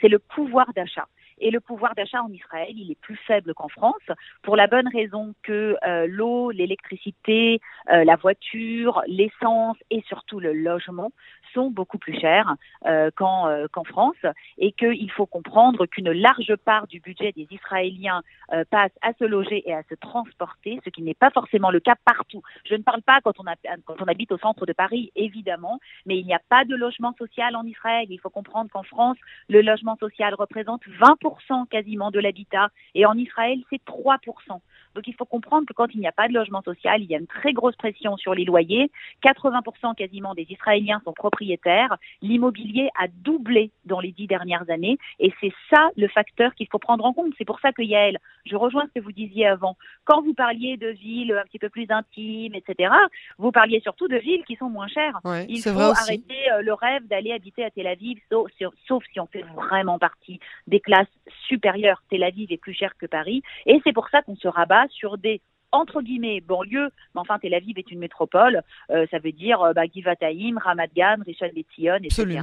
c'est 0.00 0.08
le 0.08 0.18
pouvoir 0.18 0.72
d'achat. 0.74 1.06
Et 1.40 1.50
le 1.50 1.60
pouvoir 1.60 1.94
d'achat 1.94 2.22
en 2.22 2.30
Israël, 2.30 2.72
il 2.76 2.90
est 2.90 3.00
plus 3.00 3.16
faible 3.16 3.54
qu'en 3.54 3.68
France, 3.68 3.94
pour 4.42 4.56
la 4.56 4.66
bonne 4.66 4.88
raison 4.88 5.34
que 5.42 5.76
euh, 5.86 6.06
l'eau, 6.06 6.50
l'électricité, 6.50 7.60
euh, 7.90 8.04
la 8.04 8.16
voiture, 8.16 9.02
l'essence 9.06 9.78
et 9.90 10.02
surtout 10.06 10.38
le 10.38 10.52
logement 10.52 11.10
sont 11.54 11.70
beaucoup 11.70 11.98
plus 11.98 12.16
chers 12.20 12.54
euh, 12.86 13.10
qu'en 13.16 13.84
France, 13.84 14.14
et 14.58 14.70
qu'il 14.70 15.10
faut 15.10 15.26
comprendre 15.26 15.86
qu'une 15.86 16.12
large 16.12 16.54
part 16.64 16.86
du 16.86 17.00
budget 17.00 17.32
des 17.32 17.48
Israéliens 17.50 18.22
passe 18.70 18.92
à 19.02 19.12
se 19.14 19.24
loger 19.24 19.68
et 19.68 19.74
à 19.74 19.82
se 19.88 19.94
transporter, 19.94 20.78
ce 20.84 20.90
qui 20.90 21.02
n'est 21.02 21.14
pas 21.14 21.30
forcément 21.30 21.70
le 21.70 21.80
cas 21.80 21.96
partout. 22.04 22.42
Je 22.64 22.74
ne 22.74 22.82
parle 22.82 23.02
pas 23.02 23.20
quand 23.20 23.32
on, 23.40 23.44
quand 23.84 24.00
on 24.00 24.06
habite 24.06 24.30
au 24.30 24.38
centre 24.38 24.64
de 24.64 24.72
Paris, 24.72 25.10
évidemment, 25.16 25.80
mais 26.06 26.18
il 26.18 26.26
n'y 26.26 26.34
a 26.34 26.40
pas 26.48 26.64
de 26.64 26.76
logement 26.76 27.14
social 27.18 27.56
en 27.56 27.64
Israël. 27.64 28.06
Il 28.10 28.20
faut 28.20 28.30
comprendre 28.30 28.70
qu'en 28.70 28.84
France, 28.84 29.16
le 29.48 29.60
logement 29.60 29.96
social 29.96 30.34
représente 30.34 30.82
20% 30.86 31.29
quasiment 31.70 32.10
de 32.10 32.20
l'habitat 32.20 32.70
et 32.94 33.06
en 33.06 33.16
Israël, 33.16 33.58
c'est 33.70 33.84
3%. 33.84 34.60
Donc 34.94 35.06
il 35.06 35.14
faut 35.14 35.24
comprendre 35.24 35.66
que 35.66 35.72
quand 35.72 35.86
il 35.94 36.00
n'y 36.00 36.06
a 36.06 36.12
pas 36.12 36.28
de 36.28 36.34
logement 36.34 36.62
social, 36.62 37.02
il 37.02 37.10
y 37.10 37.14
a 37.14 37.18
une 37.18 37.26
très 37.26 37.52
grosse 37.52 37.76
pression 37.76 38.16
sur 38.16 38.34
les 38.34 38.44
loyers. 38.44 38.90
80% 39.22 39.94
quasiment 39.94 40.34
des 40.34 40.46
Israéliens 40.50 41.00
sont 41.04 41.12
propriétaires. 41.12 41.96
L'immobilier 42.22 42.90
a 42.98 43.06
doublé 43.08 43.70
dans 43.84 44.00
les 44.00 44.12
dix 44.12 44.26
dernières 44.26 44.68
années 44.70 44.98
et 45.18 45.32
c'est 45.40 45.52
ça 45.70 45.90
le 45.96 46.08
facteur 46.08 46.54
qu'il 46.54 46.68
faut 46.70 46.78
prendre 46.78 47.04
en 47.04 47.12
compte. 47.12 47.32
C'est 47.38 47.44
pour 47.44 47.60
ça 47.60 47.72
que 47.72 47.82
Yael, 47.82 48.18
je 48.46 48.56
rejoins 48.56 48.86
ce 48.86 49.00
que 49.00 49.04
vous 49.04 49.12
disiez 49.12 49.46
avant. 49.46 49.76
Quand 50.04 50.22
vous 50.22 50.34
parliez 50.34 50.76
de 50.76 50.88
villes 50.88 51.32
un 51.32 51.44
petit 51.44 51.58
peu 51.58 51.68
plus 51.68 51.86
intimes, 51.90 52.54
etc., 52.54 52.92
vous 53.38 53.52
parliez 53.52 53.80
surtout 53.80 54.08
de 54.08 54.16
villes 54.16 54.44
qui 54.44 54.56
sont 54.56 54.68
moins 54.68 54.88
chères. 54.88 55.20
il 55.48 55.62
faut 55.62 55.78
arrêter 55.78 56.50
euh, 56.52 56.62
le 56.62 56.72
rêve 56.74 57.06
d'aller 57.06 57.32
habiter 57.32 57.64
à 57.64 57.70
Tel 57.70 57.86
Aviv, 57.86 58.18
sauf, 58.30 58.50
sauf 58.86 59.04
si 59.12 59.20
on 59.20 59.26
fait 59.26 59.44
vraiment 59.54 59.98
partie 59.98 60.40
des 60.66 60.80
classes 60.80 61.06
supérieures. 61.46 62.02
Tel 62.10 62.22
Aviv 62.22 62.52
est 62.52 62.56
plus 62.56 62.74
cher 62.74 62.96
que 62.98 63.06
Paris 63.06 63.42
et 63.66 63.80
c'est 63.84 63.92
pour 63.92 64.08
ça 64.08 64.22
qu'on 64.22 64.36
se 64.36 64.48
rabat 64.48 64.79
sur 64.88 65.18
des 65.18 65.40
entre 65.72 66.02
guillemets 66.02 66.40
banlieue, 66.40 66.90
mais 67.14 67.20
enfin 67.20 67.38
Tel 67.38 67.54
Aviv 67.54 67.78
est 67.78 67.90
une 67.90 67.98
métropole, 67.98 68.62
euh, 68.90 69.06
ça 69.10 69.18
veut 69.18 69.32
dire 69.32 69.62
euh, 69.62 69.72
bah, 69.72 69.82
Givataim, 69.92 70.56
Ramat 70.56 70.88
Gan, 70.94 71.16
Rishon 71.24 71.50
LeZion, 71.54 71.98
etc. 72.02 72.40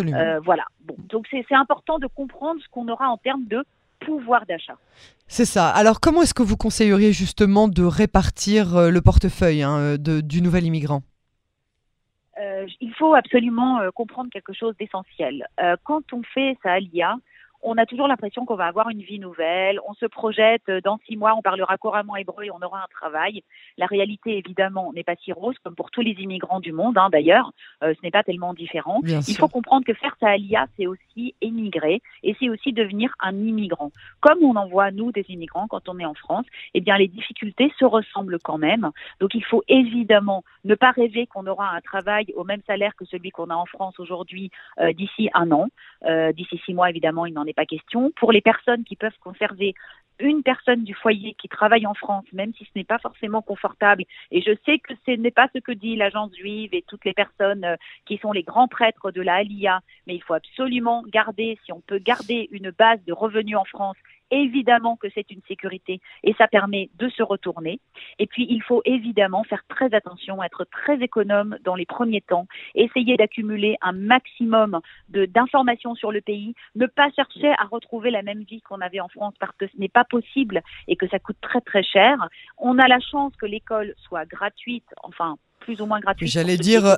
Euh, 0.00 0.40
voilà. 0.40 0.64
Bon, 0.84 0.96
donc 0.98 1.26
c'est 1.30 1.44
important 1.54 1.98
de 1.98 2.06
comprendre 2.06 2.60
ce 2.62 2.68
qu'on 2.70 2.88
aura 2.88 3.08
en 3.08 3.16
termes 3.16 3.44
de 3.46 3.64
pouvoir 4.00 4.46
d'achat. 4.46 4.76
C'est 5.26 5.44
ça. 5.44 5.68
Alors 5.68 6.00
comment 6.00 6.22
est-ce 6.22 6.34
que 6.34 6.42
vous 6.42 6.56
conseilleriez 6.56 7.12
justement 7.12 7.68
de 7.68 7.84
répartir 7.84 8.90
le 8.90 9.00
portefeuille 9.00 9.62
hein, 9.62 9.96
du 9.98 10.42
nouvel 10.42 10.64
immigrant? 10.64 11.02
Il 12.80 12.92
faut 12.98 13.14
absolument 13.14 13.78
comprendre 13.94 14.28
quelque 14.32 14.52
chose 14.52 14.74
d'essentiel. 14.80 15.46
quand 15.84 16.12
on 16.12 16.22
fait 16.34 16.58
sa 16.64 16.72
alia, 16.72 17.14
on 17.62 17.78
a 17.78 17.86
toujours 17.86 18.08
l'impression 18.08 18.44
qu'on 18.44 18.56
va 18.56 18.66
avoir 18.66 18.90
une 18.90 19.02
vie 19.02 19.18
nouvelle. 19.18 19.78
On 19.88 19.94
se 19.94 20.06
projette 20.06 20.62
euh, 20.68 20.80
dans 20.82 20.98
six 21.06 21.16
mois, 21.16 21.34
on 21.36 21.42
parlera 21.42 21.76
couramment 21.78 22.16
hébreu 22.16 22.44
et 22.44 22.50
on 22.50 22.60
aura 22.60 22.78
un 22.78 22.88
travail. 22.90 23.42
La 23.78 23.86
réalité, 23.86 24.36
évidemment, 24.38 24.92
n'est 24.92 25.04
pas 25.04 25.16
si 25.16 25.32
rose 25.32 25.56
comme 25.62 25.74
pour 25.74 25.90
tous 25.90 26.00
les 26.00 26.12
immigrants 26.12 26.60
du 26.60 26.72
monde. 26.72 26.98
Hein, 26.98 27.08
D'ailleurs, 27.10 27.52
euh, 27.82 27.94
ce 27.94 28.00
n'est 28.02 28.10
pas 28.10 28.22
tellement 28.22 28.54
différent. 28.54 29.00
Il 29.04 29.36
faut 29.36 29.48
comprendre 29.48 29.84
que 29.86 29.94
faire 29.94 30.16
sa 30.20 30.30
alia, 30.30 30.66
c'est 30.76 30.86
aussi 30.86 31.34
émigrer 31.40 32.02
et 32.22 32.34
c'est 32.40 32.48
aussi 32.48 32.72
devenir 32.72 33.14
un 33.20 33.34
immigrant. 33.36 33.92
Comme 34.20 34.42
on 34.42 34.56
en 34.56 34.68
voit 34.68 34.90
nous 34.90 35.12
des 35.12 35.24
immigrants 35.28 35.68
quand 35.68 35.88
on 35.88 35.98
est 35.98 36.04
en 36.04 36.14
France, 36.14 36.46
eh 36.74 36.80
bien 36.80 36.96
les 36.96 37.08
difficultés 37.08 37.72
se 37.78 37.84
ressemblent 37.84 38.38
quand 38.42 38.58
même. 38.58 38.90
Donc 39.20 39.34
il 39.34 39.44
faut 39.44 39.62
évidemment 39.68 40.42
ne 40.64 40.74
pas 40.74 40.90
rêver 40.90 41.26
qu'on 41.26 41.46
aura 41.46 41.70
un 41.70 41.80
travail 41.80 42.26
au 42.36 42.44
même 42.44 42.62
salaire 42.66 42.94
que 42.96 43.04
celui 43.04 43.30
qu'on 43.30 43.50
a 43.50 43.54
en 43.54 43.66
France 43.66 43.98
aujourd'hui 44.00 44.50
euh, 44.80 44.92
d'ici 44.92 45.30
un 45.34 45.50
an. 45.52 45.68
d'ici 46.32 46.60
six 46.64 46.74
mois, 46.74 46.90
évidemment, 46.90 47.26
il 47.26 47.34
n'en 47.34 47.44
est 47.44 47.51
pas 47.52 47.66
question. 47.66 48.10
Pour 48.16 48.32
les 48.32 48.40
personnes 48.40 48.84
qui 48.84 48.96
peuvent 48.96 49.18
conserver 49.20 49.74
une 50.18 50.42
personne 50.42 50.84
du 50.84 50.94
foyer 50.94 51.34
qui 51.34 51.48
travaille 51.48 51.86
en 51.86 51.94
France, 51.94 52.24
même 52.32 52.52
si 52.54 52.64
ce 52.64 52.70
n'est 52.76 52.84
pas 52.84 52.98
forcément 52.98 53.42
confortable, 53.42 54.04
et 54.30 54.40
je 54.40 54.52
sais 54.64 54.78
que 54.78 54.94
ce 55.06 55.12
n'est 55.12 55.30
pas 55.30 55.48
ce 55.54 55.58
que 55.58 55.72
dit 55.72 55.96
l'agence 55.96 56.34
juive 56.36 56.70
et 56.74 56.84
toutes 56.86 57.04
les 57.04 57.12
personnes 57.12 57.64
euh, 57.64 57.76
qui 58.06 58.18
sont 58.18 58.32
les 58.32 58.42
grands 58.42 58.68
prêtres 58.68 59.10
de 59.10 59.20
la 59.20 59.36
Alia, 59.36 59.80
mais 60.06 60.14
il 60.14 60.22
faut 60.22 60.34
absolument 60.34 61.02
garder, 61.08 61.58
si 61.64 61.72
on 61.72 61.80
peut 61.80 61.98
garder 61.98 62.48
une 62.52 62.70
base 62.70 63.02
de 63.04 63.12
revenus 63.12 63.56
en 63.56 63.64
France 63.64 63.96
évidemment 64.32 64.96
que 64.96 65.08
c'est 65.14 65.30
une 65.30 65.42
sécurité 65.46 66.00
et 66.24 66.34
ça 66.38 66.48
permet 66.48 66.90
de 66.98 67.08
se 67.10 67.22
retourner. 67.22 67.78
Et 68.18 68.26
puis, 68.26 68.46
il 68.48 68.62
faut 68.62 68.82
évidemment 68.84 69.44
faire 69.44 69.62
très 69.68 69.94
attention, 69.94 70.42
être 70.42 70.64
très 70.64 71.00
économe 71.00 71.56
dans 71.64 71.76
les 71.76 71.86
premiers 71.86 72.22
temps, 72.22 72.46
essayer 72.74 73.16
d'accumuler 73.16 73.76
un 73.82 73.92
maximum 73.92 74.80
d'informations 75.08 75.94
sur 75.94 76.10
le 76.10 76.20
pays, 76.20 76.54
ne 76.74 76.86
pas 76.86 77.10
chercher 77.14 77.52
à 77.58 77.64
retrouver 77.70 78.10
la 78.10 78.22
même 78.22 78.42
vie 78.42 78.62
qu'on 78.62 78.80
avait 78.80 79.00
en 79.00 79.08
France 79.08 79.34
parce 79.38 79.56
que 79.56 79.66
ce 79.66 79.78
n'est 79.78 79.88
pas 79.88 80.04
possible 80.04 80.62
et 80.88 80.96
que 80.96 81.06
ça 81.08 81.18
coûte 81.18 81.36
très 81.40 81.60
très 81.60 81.82
cher. 81.82 82.16
On 82.58 82.78
a 82.78 82.88
la 82.88 83.00
chance 83.00 83.32
que 83.36 83.46
l'école 83.46 83.94
soit 83.98 84.24
gratuite, 84.24 84.86
enfin 85.02 85.36
plus 85.60 85.80
ou 85.80 85.86
moins 85.86 86.00
gratuite. 86.00 86.30
J'allais 86.30 86.56
dire 86.56 86.96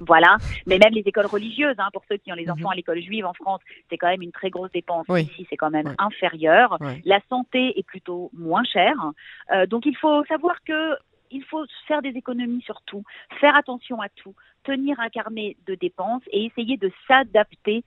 Voilà, 0.00 0.36
mais 0.66 0.78
même 0.78 0.92
les 0.92 1.02
écoles 1.04 1.26
religieuses, 1.26 1.76
hein, 1.78 1.88
pour 1.92 2.02
ceux 2.08 2.16
qui 2.16 2.32
ont 2.32 2.34
les 2.34 2.50
enfants 2.50 2.68
mhm. 2.68 2.72
à 2.72 2.76
l'école 2.76 3.00
juive 3.00 3.26
en 3.26 3.34
France, 3.34 3.60
c'est 3.90 3.96
quand 3.96 4.08
même 4.08 4.22
une 4.22 4.32
très 4.32 4.50
grosse 4.50 4.70
dépense. 4.72 5.06
Ici, 5.08 5.46
c'est 5.48 5.56
quand 5.56 5.70
même 5.70 5.94
inférieur. 5.98 6.78
La 7.04 7.20
santé 7.28 7.78
est 7.78 7.86
plutôt 7.86 8.30
moins 8.32 8.64
chère. 8.64 9.12
Euh, 9.52 9.66
donc, 9.66 9.86
il 9.86 9.96
faut 9.96 10.24
savoir 10.24 10.62
que 10.64 10.96
il 11.30 11.42
faut 11.44 11.64
faire 11.88 12.02
des 12.02 12.10
économies 12.10 12.62
sur 12.62 12.82
tout, 12.82 13.02
faire 13.40 13.56
attention 13.56 14.00
à 14.00 14.08
tout, 14.08 14.34
tenir 14.62 15.00
un 15.00 15.08
carnet 15.08 15.56
de 15.66 15.74
dépenses 15.74 16.22
et 16.30 16.44
essayer 16.44 16.76
de 16.76 16.90
s'adapter 17.08 17.84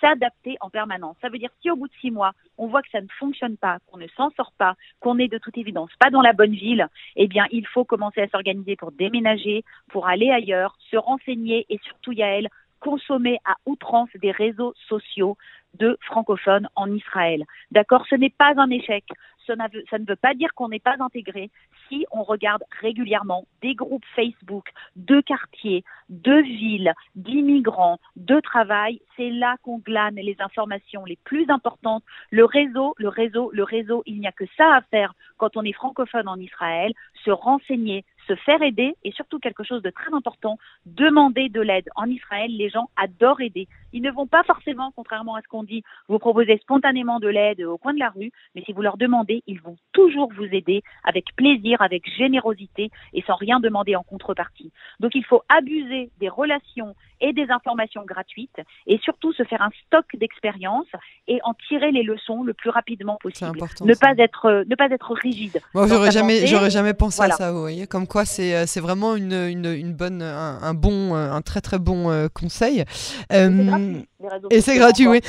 s'adapter 0.00 0.56
en 0.60 0.70
permanence. 0.70 1.16
Ça 1.20 1.28
veut 1.28 1.38
dire 1.38 1.50
si 1.60 1.70
au 1.70 1.76
bout 1.76 1.88
de 1.88 1.94
six 2.00 2.10
mois, 2.10 2.32
on 2.58 2.66
voit 2.66 2.82
que 2.82 2.90
ça 2.90 3.00
ne 3.00 3.08
fonctionne 3.18 3.56
pas, 3.56 3.78
qu'on 3.86 3.98
ne 3.98 4.06
s'en 4.16 4.30
sort 4.30 4.52
pas, 4.56 4.74
qu'on 5.00 5.18
est 5.18 5.28
de 5.28 5.38
toute 5.38 5.58
évidence 5.58 5.90
pas 5.98 6.10
dans 6.10 6.22
la 6.22 6.32
bonne 6.32 6.54
ville, 6.54 6.88
eh 7.16 7.26
bien, 7.26 7.46
il 7.50 7.66
faut 7.66 7.84
commencer 7.84 8.20
à 8.20 8.28
s'organiser 8.28 8.76
pour 8.76 8.92
déménager, 8.92 9.64
pour 9.90 10.06
aller 10.08 10.30
ailleurs, 10.30 10.76
se 10.90 10.96
renseigner 10.96 11.66
et 11.68 11.78
surtout, 11.84 12.12
Yael, 12.12 12.48
consommer 12.80 13.38
à 13.44 13.54
outrance 13.64 14.10
des 14.20 14.30
réseaux 14.30 14.74
sociaux 14.88 15.36
de 15.78 15.96
francophones 16.02 16.68
en 16.76 16.92
Israël. 16.92 17.44
D'accord? 17.70 18.04
Ce 18.08 18.14
n'est 18.14 18.30
pas 18.30 18.52
un 18.56 18.70
échec 18.70 19.04
ça, 19.46 19.54
ne 19.56 20.06
veut 20.06 20.16
pas 20.16 20.34
dire 20.34 20.54
qu'on 20.54 20.68
n'est 20.68 20.78
pas 20.78 20.96
intégré 20.98 21.50
si 21.88 22.06
on 22.10 22.22
regarde 22.22 22.62
régulièrement 22.80 23.46
des 23.62 23.74
groupes 23.74 24.04
Facebook 24.14 24.70
de 24.96 25.20
quartiers, 25.20 25.84
de 26.08 26.34
villes, 26.42 26.92
d'immigrants, 27.14 27.98
de 28.16 28.40
travail. 28.40 29.00
C'est 29.16 29.30
là 29.30 29.56
qu'on 29.62 29.78
glane 29.78 30.16
les 30.16 30.36
informations 30.40 31.04
les 31.04 31.18
plus 31.24 31.48
importantes. 31.50 32.04
Le 32.30 32.44
réseau, 32.44 32.94
le 32.98 33.08
réseau, 33.08 33.50
le 33.52 33.62
réseau, 33.62 34.02
il 34.06 34.20
n'y 34.20 34.26
a 34.26 34.32
que 34.32 34.44
ça 34.56 34.74
à 34.74 34.82
faire 34.82 35.14
quand 35.36 35.56
on 35.56 35.62
est 35.62 35.72
francophone 35.72 36.28
en 36.28 36.36
Israël, 36.36 36.92
se 37.24 37.30
renseigner, 37.30 38.04
se 38.26 38.34
faire 38.36 38.62
aider 38.62 38.94
et 39.04 39.12
surtout 39.12 39.38
quelque 39.38 39.64
chose 39.64 39.82
de 39.82 39.90
très 39.90 40.12
important, 40.12 40.58
demander 40.86 41.48
de 41.48 41.60
l'aide. 41.60 41.88
En 41.96 42.06
Israël, 42.06 42.50
les 42.50 42.70
gens 42.70 42.88
adorent 42.96 43.40
aider. 43.40 43.68
Ils 43.92 44.02
ne 44.02 44.10
vont 44.10 44.26
pas 44.26 44.42
forcément, 44.42 44.92
contrairement 44.94 45.36
à 45.36 45.42
ce 45.42 45.48
qu'on 45.48 45.62
dit, 45.62 45.82
vous 46.08 46.18
proposer 46.18 46.58
spontanément 46.58 47.20
de 47.20 47.28
l'aide 47.28 47.62
au 47.62 47.78
coin 47.78 47.94
de 47.94 47.98
la 47.98 48.10
rue, 48.10 48.32
mais 48.54 48.62
si 48.64 48.72
vous 48.72 48.82
leur 48.82 48.96
demandez, 48.96 49.42
ils 49.46 49.60
vont 49.60 49.76
toujours 49.92 50.32
vous 50.32 50.44
aider 50.44 50.82
avec 51.04 51.34
plaisir, 51.36 51.80
avec 51.80 52.08
générosité 52.16 52.90
et 53.12 53.22
sans 53.22 53.36
rien 53.36 53.60
demander 53.60 53.96
en 53.96 54.02
contrepartie. 54.02 54.72
Donc 55.00 55.14
il 55.14 55.24
faut 55.24 55.42
abuser 55.48 56.10
des 56.18 56.28
relations 56.28 56.94
et 57.20 57.32
des 57.32 57.46
informations 57.50 58.04
gratuites 58.04 58.60
et 58.86 58.98
surtout 58.98 59.32
se 59.32 59.42
faire 59.44 59.62
un 59.62 59.70
stock 59.86 60.04
d'expérience 60.14 60.86
et 61.28 61.40
en 61.44 61.54
tirer 61.68 61.92
les 61.92 62.02
leçons 62.02 62.42
le 62.42 62.54
plus 62.54 62.70
rapidement 62.70 63.18
possible. 63.20 63.58
ne 63.58 63.94
pas 63.94 64.14
être 64.18 64.64
ne 64.68 64.74
pas 64.74 64.88
être 64.90 65.12
rigide. 65.14 65.60
Moi, 65.74 65.86
j'aurais 65.86 66.10
jamais 66.10 66.46
j'aurais 66.46 66.70
jamais 66.70 66.94
pensé 66.94 67.22
à 67.22 67.30
ça, 67.30 67.52
vous 67.52 67.60
voyez, 67.60 67.86
comme 67.86 68.06
quoi 68.06 68.24
c'est 68.24 68.54
euh, 68.54 68.64
c'est 68.66 68.80
vraiment 68.80 69.16
une, 69.16 69.32
une, 69.32 69.66
une, 69.66 69.92
bonne 69.92 70.22
un, 70.22 70.74
bon 70.74 71.14
un 71.14 71.40
très 71.42 71.60
très 71.60 71.78
bon 71.78 72.10
euh, 72.10 72.28
conseil. 72.32 72.84
et 73.30 74.60
c'est 74.60 74.76
gratuit, 74.76 75.08
oui. 75.08 75.20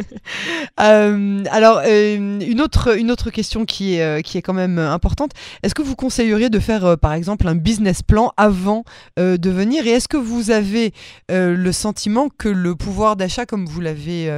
Euh, 0.80 1.44
alors, 1.50 1.82
euh, 1.84 2.16
une, 2.40 2.60
autre, 2.60 3.30
question 3.30 3.64
qui 3.64 3.96
est, 3.96 4.02
euh, 4.02 4.40
quand 4.42 4.54
même 4.54 4.78
importante. 4.78 5.32
Est-ce 5.62 5.74
que 5.74 5.82
vous 5.82 5.94
conseilleriez 5.94 6.48
de 6.48 6.58
faire, 6.58 6.96
par 6.98 7.12
exemple, 7.12 7.46
un 7.48 7.54
business 7.54 8.02
plan 8.02 8.32
avant 8.36 8.84
de 9.18 9.50
venir? 9.50 9.86
Et 9.86 9.90
est-ce 9.90 10.08
que 10.08 10.16
vous 10.16 10.50
avez 10.50 10.92
le 11.28 11.72
sentiment 11.72 12.28
que 12.28 12.48
le 12.48 12.74
pouvoir 12.76 13.16
d'achat, 13.16 13.44
comme 13.46 13.66
vous 13.66 13.80
l'avez 13.80 14.32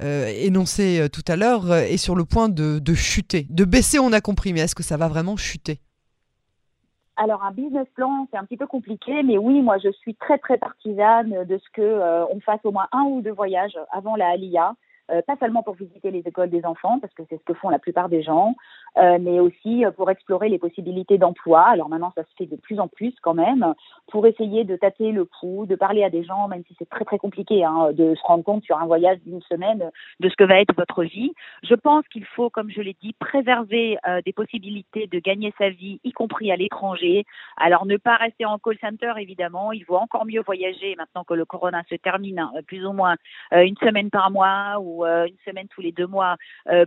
énoncé 0.00 1.06
tout 1.12 1.24
à 1.28 1.36
l'heure, 1.36 1.74
est 1.74 1.98
sur 1.98 2.14
le 2.14 2.24
point 2.24 2.48
de, 2.48 2.78
de 2.78 2.94
chuter? 2.94 3.46
De 3.50 3.64
baisser, 3.64 3.98
on 3.98 4.12
a 4.12 4.20
compris, 4.20 4.52
mais 4.52 4.60
est-ce 4.60 4.74
que 4.74 4.82
ça 4.82 4.96
va 4.96 5.08
vraiment 5.08 5.36
chuter? 5.36 5.80
Alors 7.16 7.44
un 7.44 7.52
business 7.52 7.86
plan, 7.94 8.26
c'est 8.30 8.38
un 8.38 8.44
petit 8.44 8.56
peu 8.56 8.66
compliqué, 8.66 9.22
mais 9.22 9.38
oui, 9.38 9.62
moi 9.62 9.78
je 9.78 9.90
suis 9.92 10.14
très 10.16 10.38
très 10.38 10.58
partisane 10.58 11.44
de 11.44 11.58
ce 11.58 11.70
que 11.72 12.26
on 12.32 12.40
fasse 12.40 12.60
au 12.64 12.72
moins 12.72 12.88
un 12.92 13.02
ou 13.02 13.20
deux 13.20 13.32
voyages 13.32 13.78
avant 13.92 14.16
la 14.16 14.28
Alia. 14.30 14.74
Euh, 15.10 15.20
pas 15.26 15.36
seulement 15.36 15.62
pour 15.62 15.74
visiter 15.74 16.10
les 16.10 16.20
écoles 16.20 16.48
des 16.48 16.64
enfants, 16.64 16.98
parce 16.98 17.12
que 17.12 17.22
c'est 17.28 17.36
ce 17.36 17.44
que 17.44 17.52
font 17.52 17.68
la 17.68 17.78
plupart 17.78 18.08
des 18.08 18.22
gens, 18.22 18.54
euh, 18.96 19.18
mais 19.20 19.38
aussi 19.38 19.84
euh, 19.84 19.90
pour 19.90 20.10
explorer 20.10 20.48
les 20.48 20.58
possibilités 20.58 21.18
d'emploi. 21.18 21.60
Alors 21.60 21.90
maintenant, 21.90 22.12
ça 22.14 22.22
se 22.22 22.34
fait 22.38 22.46
de 22.46 22.56
plus 22.56 22.80
en 22.80 22.88
plus 22.88 23.14
quand 23.20 23.34
même, 23.34 23.74
pour 24.10 24.26
essayer 24.26 24.64
de 24.64 24.76
tâter 24.76 25.12
le 25.12 25.26
pouls, 25.26 25.66
de 25.66 25.74
parler 25.74 26.04
à 26.04 26.10
des 26.10 26.24
gens, 26.24 26.48
même 26.48 26.62
si 26.66 26.74
c'est 26.78 26.88
très 26.88 27.04
très 27.04 27.18
compliqué, 27.18 27.64
hein, 27.64 27.92
de 27.92 28.14
se 28.14 28.22
rendre 28.22 28.44
compte 28.44 28.64
sur 28.64 28.78
un 28.78 28.86
voyage 28.86 29.18
d'une 29.26 29.42
semaine 29.42 29.90
de 30.20 30.28
ce 30.28 30.36
que 30.36 30.44
va 30.44 30.60
être 30.60 30.74
votre 30.74 31.02
vie. 31.02 31.32
Je 31.62 31.74
pense 31.74 32.08
qu'il 32.08 32.24
faut, 32.24 32.48
comme 32.48 32.70
je 32.70 32.80
l'ai 32.80 32.96
dit, 33.02 33.12
préserver 33.12 33.98
des 34.24 34.32
possibilités 34.32 35.06
de 35.06 35.18
gagner 35.18 35.52
sa 35.58 35.68
vie, 35.68 36.00
y 36.04 36.12
compris 36.12 36.50
à 36.50 36.56
l'étranger. 36.56 37.24
Alors 37.56 37.86
ne 37.86 37.96
pas 37.96 38.16
rester 38.16 38.44
en 38.44 38.58
call 38.58 38.78
center, 38.80 39.12
évidemment. 39.18 39.72
Il 39.72 39.84
vaut 39.84 39.96
encore 39.96 40.24
mieux 40.24 40.42
voyager 40.42 40.94
maintenant 40.96 41.24
que 41.24 41.34
le 41.34 41.44
corona 41.44 41.82
se 41.90 41.96
termine, 41.96 42.38
hein, 42.38 42.52
plus 42.66 42.86
ou 42.86 42.92
moins 42.92 43.16
une 43.52 43.76
semaine 43.76 44.10
par 44.10 44.30
mois 44.30 44.78
ou 44.94 45.04
une 45.04 45.36
semaine 45.44 45.66
tous 45.68 45.80
les 45.80 45.92
deux 45.92 46.06
mois, 46.06 46.36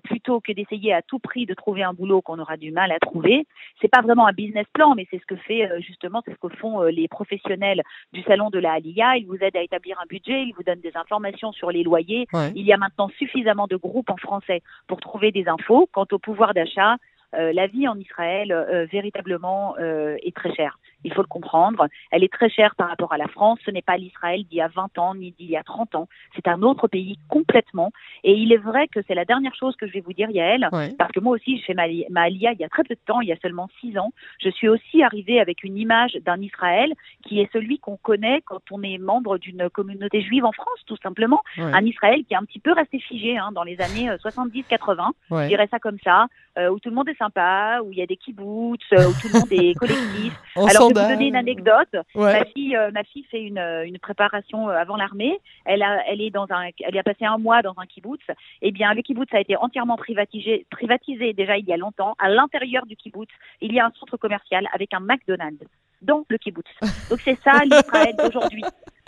plutôt 0.04 0.40
que 0.40 0.52
d'essayer 0.52 0.94
à 0.94 1.02
tout 1.02 1.20
prix 1.20 1.46
de 1.46 1.54
trouver 1.54 1.84
un 1.84 1.94
boulot 1.94 2.22
qu'on 2.22 2.40
aura 2.40 2.58
du 2.58 2.72
mal 2.72 2.92
à 2.92 3.00
trouver. 3.00 3.46
C'est 3.82 3.88
pas 3.88 4.02
vraiment 4.02 4.28
un 4.28 4.34
business 4.34 4.66
plan, 4.74 4.96
mais 4.96 5.08
c'est 5.12 5.20
ce 5.20 5.26
que 5.26 5.36
fait 5.36 5.70
justement, 5.82 6.22
c'est 6.26 6.34
ce 6.34 6.48
que 6.48 6.56
font 6.56 6.84
les 6.84 7.08
professionnels 7.08 7.82
du 8.14 8.22
salon 8.24 8.50
de 8.50 8.60
la 8.60 8.74
Alia. 8.74 9.18
Ils 9.18 9.28
vous 9.28 9.38
aident 9.42 9.58
à 9.58 9.62
établir 9.62 10.00
un 10.00 10.06
budget, 10.08 10.44
ils 10.44 10.54
vous 10.56 10.64
donnent 10.64 10.82
des 10.82 10.96
informations 10.96 11.52
sur 11.52 11.72
les 11.72 11.84
loyers. 11.84 12.28
Il 12.56 12.66
y 12.66 12.74
a 12.74 12.78
maintenant 12.78 13.10
suffisamment 13.18 13.68
de 13.68 13.76
groupes 13.76 14.10
en 14.10 14.18
français 14.18 14.62
pour 14.88 15.00
trouver 15.00 15.32
des 15.32 15.48
infos. 15.48 15.90
Quant 15.92 16.08
au 16.12 16.20
pouvoir 16.20 16.54
d'achat, 16.54 16.98
euh, 17.36 17.52
la 17.54 17.68
vie 17.68 17.88
en 17.88 18.00
Israël 18.00 18.52
euh, 18.52 18.86
véritablement 18.86 19.76
euh, 19.80 20.16
est 20.24 20.36
très 20.36 20.54
chère. 20.54 20.80
Il 21.04 21.14
faut 21.14 21.22
le 21.22 21.28
comprendre. 21.28 21.88
Elle 22.12 22.24
est 22.24 22.32
très 22.32 22.50
chère 22.50 22.76
par 22.76 22.90
rapport 22.90 23.14
à 23.14 23.18
la 23.18 23.28
France. 23.28 23.60
Ce 23.66 23.72
n'est 23.72 23.82
pas 23.82 23.98
l'Israël 23.98 24.44
d'il 24.44 24.58
y 24.58 24.62
a 24.62 24.68
20 24.68 24.98
ans 24.98 25.16
ni 25.16 25.32
d'il 25.32 25.50
y 25.50 25.58
a 25.58 25.64
30 25.64 25.96
ans. 25.96 26.08
C'est 26.36 26.48
un 26.48 26.62
autre 26.62 26.88
pays 26.88 27.18
complètement. 27.30 27.92
Et 28.24 28.34
il 28.34 28.52
est 28.52 28.58
vrai 28.58 28.88
que 28.88 29.00
c'est 29.08 29.16
la 29.16 29.26
dernière 29.26 29.56
chose 29.56 29.76
que 29.76 29.88
je 29.88 29.94
vais 29.94 30.02
vous 30.02 30.14
dire, 30.14 30.30
Yael, 30.30 30.68
parce 30.98 31.12
que 31.12 31.20
moi 31.20 31.36
aussi, 31.36 31.60
je 31.60 31.66
fais 31.66 31.74
ma, 31.74 31.84
ma 32.10 32.24
Alia 32.24 32.52
il 32.52 32.60
y 32.60 32.64
a 32.64 32.70
très 32.70 32.84
peu 32.84 32.96
de 32.96 33.00
temps, 33.06 33.22
il 33.22 33.30
y 33.30 33.32
a 33.32 33.38
seulement 33.42 33.70
6 33.82 33.98
ans. 33.98 34.12
Je 34.40 34.50
suis 34.50 34.68
aussi 34.68 35.04
arrivée 35.04 35.40
avec 35.40 35.64
une 35.64 35.78
image 35.78 36.14
d'un 36.26 36.42
Israël 36.42 36.94
qui 37.26 37.40
est 37.40 37.52
celui 37.54 37.80
qu'on 37.80 37.98
connaît 37.98 38.42
quand 38.46 38.62
on 38.72 38.82
est 38.84 38.98
membre 38.98 39.38
d'une 39.38 39.70
communauté 39.70 40.22
juive 40.22 40.46
en 40.46 40.52
France, 40.52 40.80
tout 40.86 40.98
simplement. 41.02 41.42
Un 41.58 41.86
Israël 41.86 42.24
qui 42.28 42.34
est 42.34 42.38
un 42.38 42.46
petit 42.46 42.60
peu 42.60 42.74
resté 42.74 43.00
figé 43.00 43.38
hein, 43.38 43.52
dans 43.54 43.64
les 43.64 43.80
années 43.82 44.10
70-80, 44.24 45.12
je 45.32 45.48
dirais 45.48 45.68
ça 45.70 45.80
comme 45.80 45.98
ça, 46.04 46.28
où 46.58 46.80
tout 46.80 46.90
le 46.90 46.96
monde 46.96 47.10
est 47.10 47.18
sympa, 47.18 47.80
où 47.84 47.92
il 47.92 47.98
y 47.98 48.02
a 48.02 48.06
des 48.06 48.18
kibbutz, 48.18 48.82
euh, 48.94 49.10
où 49.10 49.14
tout 49.22 49.28
le 49.34 49.40
monde 49.40 49.52
est 49.52 49.74
collectif. 49.80 50.34
Alors, 50.56 50.87
je 50.90 50.94
vais 50.94 51.02
vous 51.02 51.10
donner 51.10 51.28
une 51.28 51.36
anecdote. 51.36 51.96
Ma 52.16 52.46
fille, 52.46 52.76
euh, 52.76 52.92
ma 52.92 53.04
fille 53.04 53.26
fait 53.30 53.42
une, 53.42 53.58
euh, 53.58 53.86
une 53.86 54.00
préparation 54.00 54.70
avant 54.70 54.96
l'armée. 54.96 55.40
Elle 55.66 55.84
a, 55.84 56.04
elle 56.08 56.22
est 56.22 56.30
dans 56.30 56.48
un, 56.50 56.70
elle 56.84 56.98
a 56.98 57.04
passé 57.04 57.26
un 57.26 57.38
mois 57.38 57.62
dans 57.62 57.76
un 57.78 57.86
kibbutz. 57.86 58.24
Eh 58.62 58.72
bien, 58.72 58.94
le 58.94 59.02
kibbutz 59.02 59.34
a 59.34 59.40
été 59.40 59.56
entièrement 59.56 59.98
privatisé, 59.98 60.66
privatisé 60.70 61.34
déjà 61.34 61.58
il 61.58 61.66
y 61.66 61.74
a 61.74 61.78
longtemps. 61.78 62.16
À 62.20 62.30
l'intérieur 62.30 62.86
du 62.86 62.96
kibbutz, 62.96 63.32
il 63.62 63.74
y 63.74 63.80
a 63.80 63.86
un 63.86 63.92
centre 64.00 64.18
commercial 64.18 64.68
avec 64.74 64.94
un 64.94 65.00
McDonald's 65.00 65.66
dans 66.02 66.26
le 66.30 66.38
kibbutz. 66.38 66.70
Donc 67.10 67.20
c'est 67.22 67.40
ça 67.44 67.60
l'Israël 67.66 68.16
d'aujourd'hui. 68.18 68.64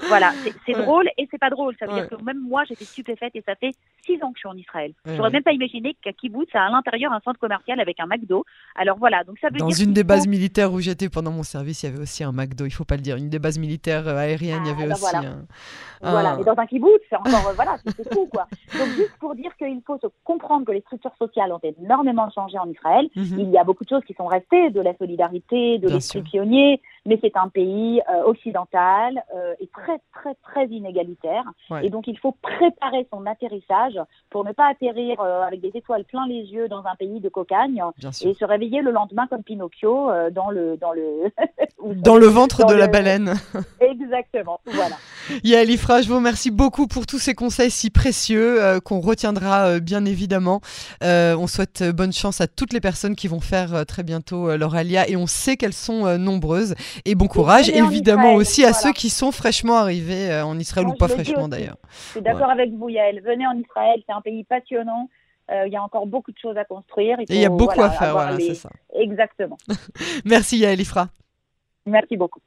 Voilà, 0.08 0.32
c'est 0.66 0.74
drôle 0.74 1.10
et 1.18 1.28
c'est 1.30 1.38
pas 1.38 1.50
drôle. 1.50 1.76
Ça 1.80 1.86
veut 1.86 1.94
dire 1.94 2.10
que 2.10 2.24
même 2.24 2.40
moi, 2.40 2.64
j'étais 2.64 2.86
stupéfaite 2.86 3.32
et 3.36 3.44
ça 3.46 3.56
fait 3.56 3.72
six 4.06 4.22
ans 4.24 4.32
que 4.32 4.38
je 4.38 4.40
suis 4.40 4.50
en 4.50 4.58
Israël. 4.58 4.94
Je 5.06 5.16
J'aurais 5.16 5.30
même 5.30 5.44
pas 5.44 5.52
imaginé 5.52 5.96
qu'à 6.02 6.14
Kibbutz, 6.14 6.50
a 6.54 6.66
à 6.66 6.70
l'intérieur 6.70 7.12
un 7.12 7.20
centre 7.20 7.40
commercial 7.40 7.80
avec 7.80 8.00
un 8.00 8.06
McDo. 8.06 8.46
Alors 8.76 8.98
voilà, 8.98 9.24
donc 9.24 9.38
ça 9.40 9.48
veut 9.50 9.58
Dans 9.58 9.68
dire. 9.68 9.78
Dans 9.78 9.84
une 9.84 9.94
des 9.94 10.04
bases 10.04 10.28
militaires 10.28 10.72
où 10.72 10.80
j'étais 10.80 11.10
pendant 11.10 11.32
mon 11.32 11.44
service, 11.44 11.84
il 11.84 11.88
y 11.88 11.90
avait 11.90 12.02
aussi 12.02 12.24
un 12.24 12.32
McDo. 12.32 12.66
Il 12.66 12.72
faut 12.72 12.86
pas 12.86 12.96
le 12.96 13.02
dire. 13.02 13.18
Une 13.18 13.30
des 13.30 13.40
bases 13.40 13.60
militaires 13.60 14.08
euh, 14.08 14.18
aériennes, 14.18 14.64
il 14.64 14.68
y 14.68 14.70
ah, 14.70 14.74
avait 14.74 14.88
ben 14.88 14.94
aussi. 14.94 15.02
Voilà. 15.12 15.30
Un... 16.02 16.12
Voilà, 16.12 16.38
mais 16.38 16.44
dans 16.44 16.58
un 16.58 16.66
kibbutz, 16.66 17.02
c'est 17.10 17.18
encore 17.18 17.48
euh, 17.50 17.54
voilà, 17.56 17.78
c'est 17.86 18.14
fou 18.14 18.28
quoi. 18.32 18.48
Donc 18.78 18.88
juste 18.96 19.18
pour 19.20 19.36
dire 19.36 19.56
qu'il 19.58 19.82
faut 19.86 19.98
se 19.98 20.08
comprendre 20.24 20.66
que 20.66 20.72
les 20.72 20.82
structures 20.82 21.16
sociales 21.18 21.52
ont 21.52 21.60
énormément 21.62 22.30
changé 22.32 22.58
en 22.58 22.70
Israël. 22.70 23.10
Mhm. 23.16 23.40
Il 23.40 23.50
y 23.50 23.58
a 23.58 23.64
beaucoup 23.64 23.84
de 23.84 23.90
choses 23.90 24.04
qui 24.06 24.14
sont 24.14 24.28
restées, 24.28 24.70
de 24.70 24.80
la 24.80 24.96
solidarité, 24.98 25.78
de 25.78 25.90
l'esprit 25.90 26.22
pionnier, 26.22 26.82
mais 27.06 27.20
c'est 27.22 27.36
un 27.36 27.50
pays 27.50 28.02
euh, 28.10 28.24
occidental 28.24 29.24
et 29.60 29.68
très 29.68 29.89
très 30.14 30.36
très 30.44 30.68
inégalitaire. 30.68 31.44
Et 31.82 31.90
donc, 31.90 32.08
il 32.08 32.18
faut 32.18 32.36
préparer 32.42 33.08
son 33.12 33.26
atterrissage 33.26 34.00
pour 34.30 34.46
ne 34.46 34.52
pas 34.52 34.68
atterrir 34.68 35.20
euh, 35.22 35.42
avec 35.42 35.62
des 35.62 35.72
étoiles 35.74 36.06
plein 36.06 36.28
les 36.28 36.44
yeux 36.44 36.68
dans 36.68 36.86
un 36.86 36.96
pays 36.96 37.20
de 37.20 37.30
cocagne 37.30 37.84
et 38.24 38.34
se 38.34 38.46
réveiller 38.46 38.82
le 38.82 38.92
lendemain 38.92 39.28
comme 39.28 39.44
Pinocchio 39.44 40.10
euh, 40.10 40.30
dans 40.30 40.50
le 40.50 40.78
dans 40.78 40.92
le 40.92 41.32
dans 41.96 42.18
le 42.18 42.28
ventre 42.28 42.66
de 42.66 42.74
la 42.74 42.88
baleine. 42.88 43.34
Exactement. 44.02 44.60
Voilà. 44.66 44.96
Yael 45.44 45.70
Ifra, 45.70 46.02
je 46.02 46.08
vous 46.08 46.16
remercie 46.16 46.52
beaucoup 46.52 46.88
pour 46.88 47.06
tous 47.06 47.20
ces 47.20 47.34
conseils 47.34 47.72
si 47.72 47.90
précieux 47.90 48.62
euh, 48.62 48.80
qu'on 48.80 49.00
retiendra 49.00 49.80
bien 49.80 50.06
évidemment. 50.06 50.62
on 51.02 51.48
souhaite 51.48 51.84
bonne 51.84 52.14
chance 52.14 52.42
à 52.42 52.48
toutes 52.48 52.74
les 52.74 52.82
personnes 52.82 53.16
qui 53.16 53.28
vont 53.28 53.40
faire 53.40 53.86
très 53.86 54.04
bientôt 54.04 54.56
leur 54.58 54.76
alia 54.76 55.08
et 55.10 55.16
on 55.16 55.28
sait 55.28 55.58
qu'elles 55.58 55.74
sont 55.74 56.18
nombreuses. 56.18 56.76
Et 57.06 57.16
bon 57.16 57.28
courage 57.28 57.70
évidemment 57.70 58.34
aussi 58.34 58.66
à 58.66 58.74
ceux 58.74 58.92
qui 58.92 59.10
sont 59.10 59.32
fraîchement 59.32 59.78
arrivés 59.78 60.42
en 60.42 60.58
Israël 60.58 60.88
ou 60.88 60.94
pas 60.94 61.08
fraîchement 61.08 61.48
d'ailleurs. 61.48 61.78
Je 62.06 62.12
suis 62.12 62.22
d'accord 62.22 62.50
avec 62.50 62.72
vous, 62.72 62.90
Yael. 62.90 63.22
Venez 63.22 63.46
en 63.48 63.58
Israël, 63.58 64.02
c'est 64.06 64.14
un 64.14 64.22
pays 64.22 64.44
passionnant. 64.44 65.10
Euh, 65.52 65.66
il 65.66 65.74
y 65.74 65.76
a 65.76 65.82
encore 65.82 66.06
beaucoup 66.06 66.32
de 66.32 66.38
choses 66.38 66.58
à 66.58 66.66
construire. 66.66 67.18
Il, 67.28 67.36
y 67.36 67.46
a 67.46 67.50
beaucoup 67.50 67.82
à 67.82 67.90
faire, 67.90 68.14
voilà, 68.14 68.38
c'est 68.38 68.54
ça. 68.54 68.70
Exactement. 68.94 69.58
Merci 70.26 70.60
Yael 70.60 70.80
Ifra. 70.80 71.10
Merci 71.86 72.18
beaucoup. 72.18 72.42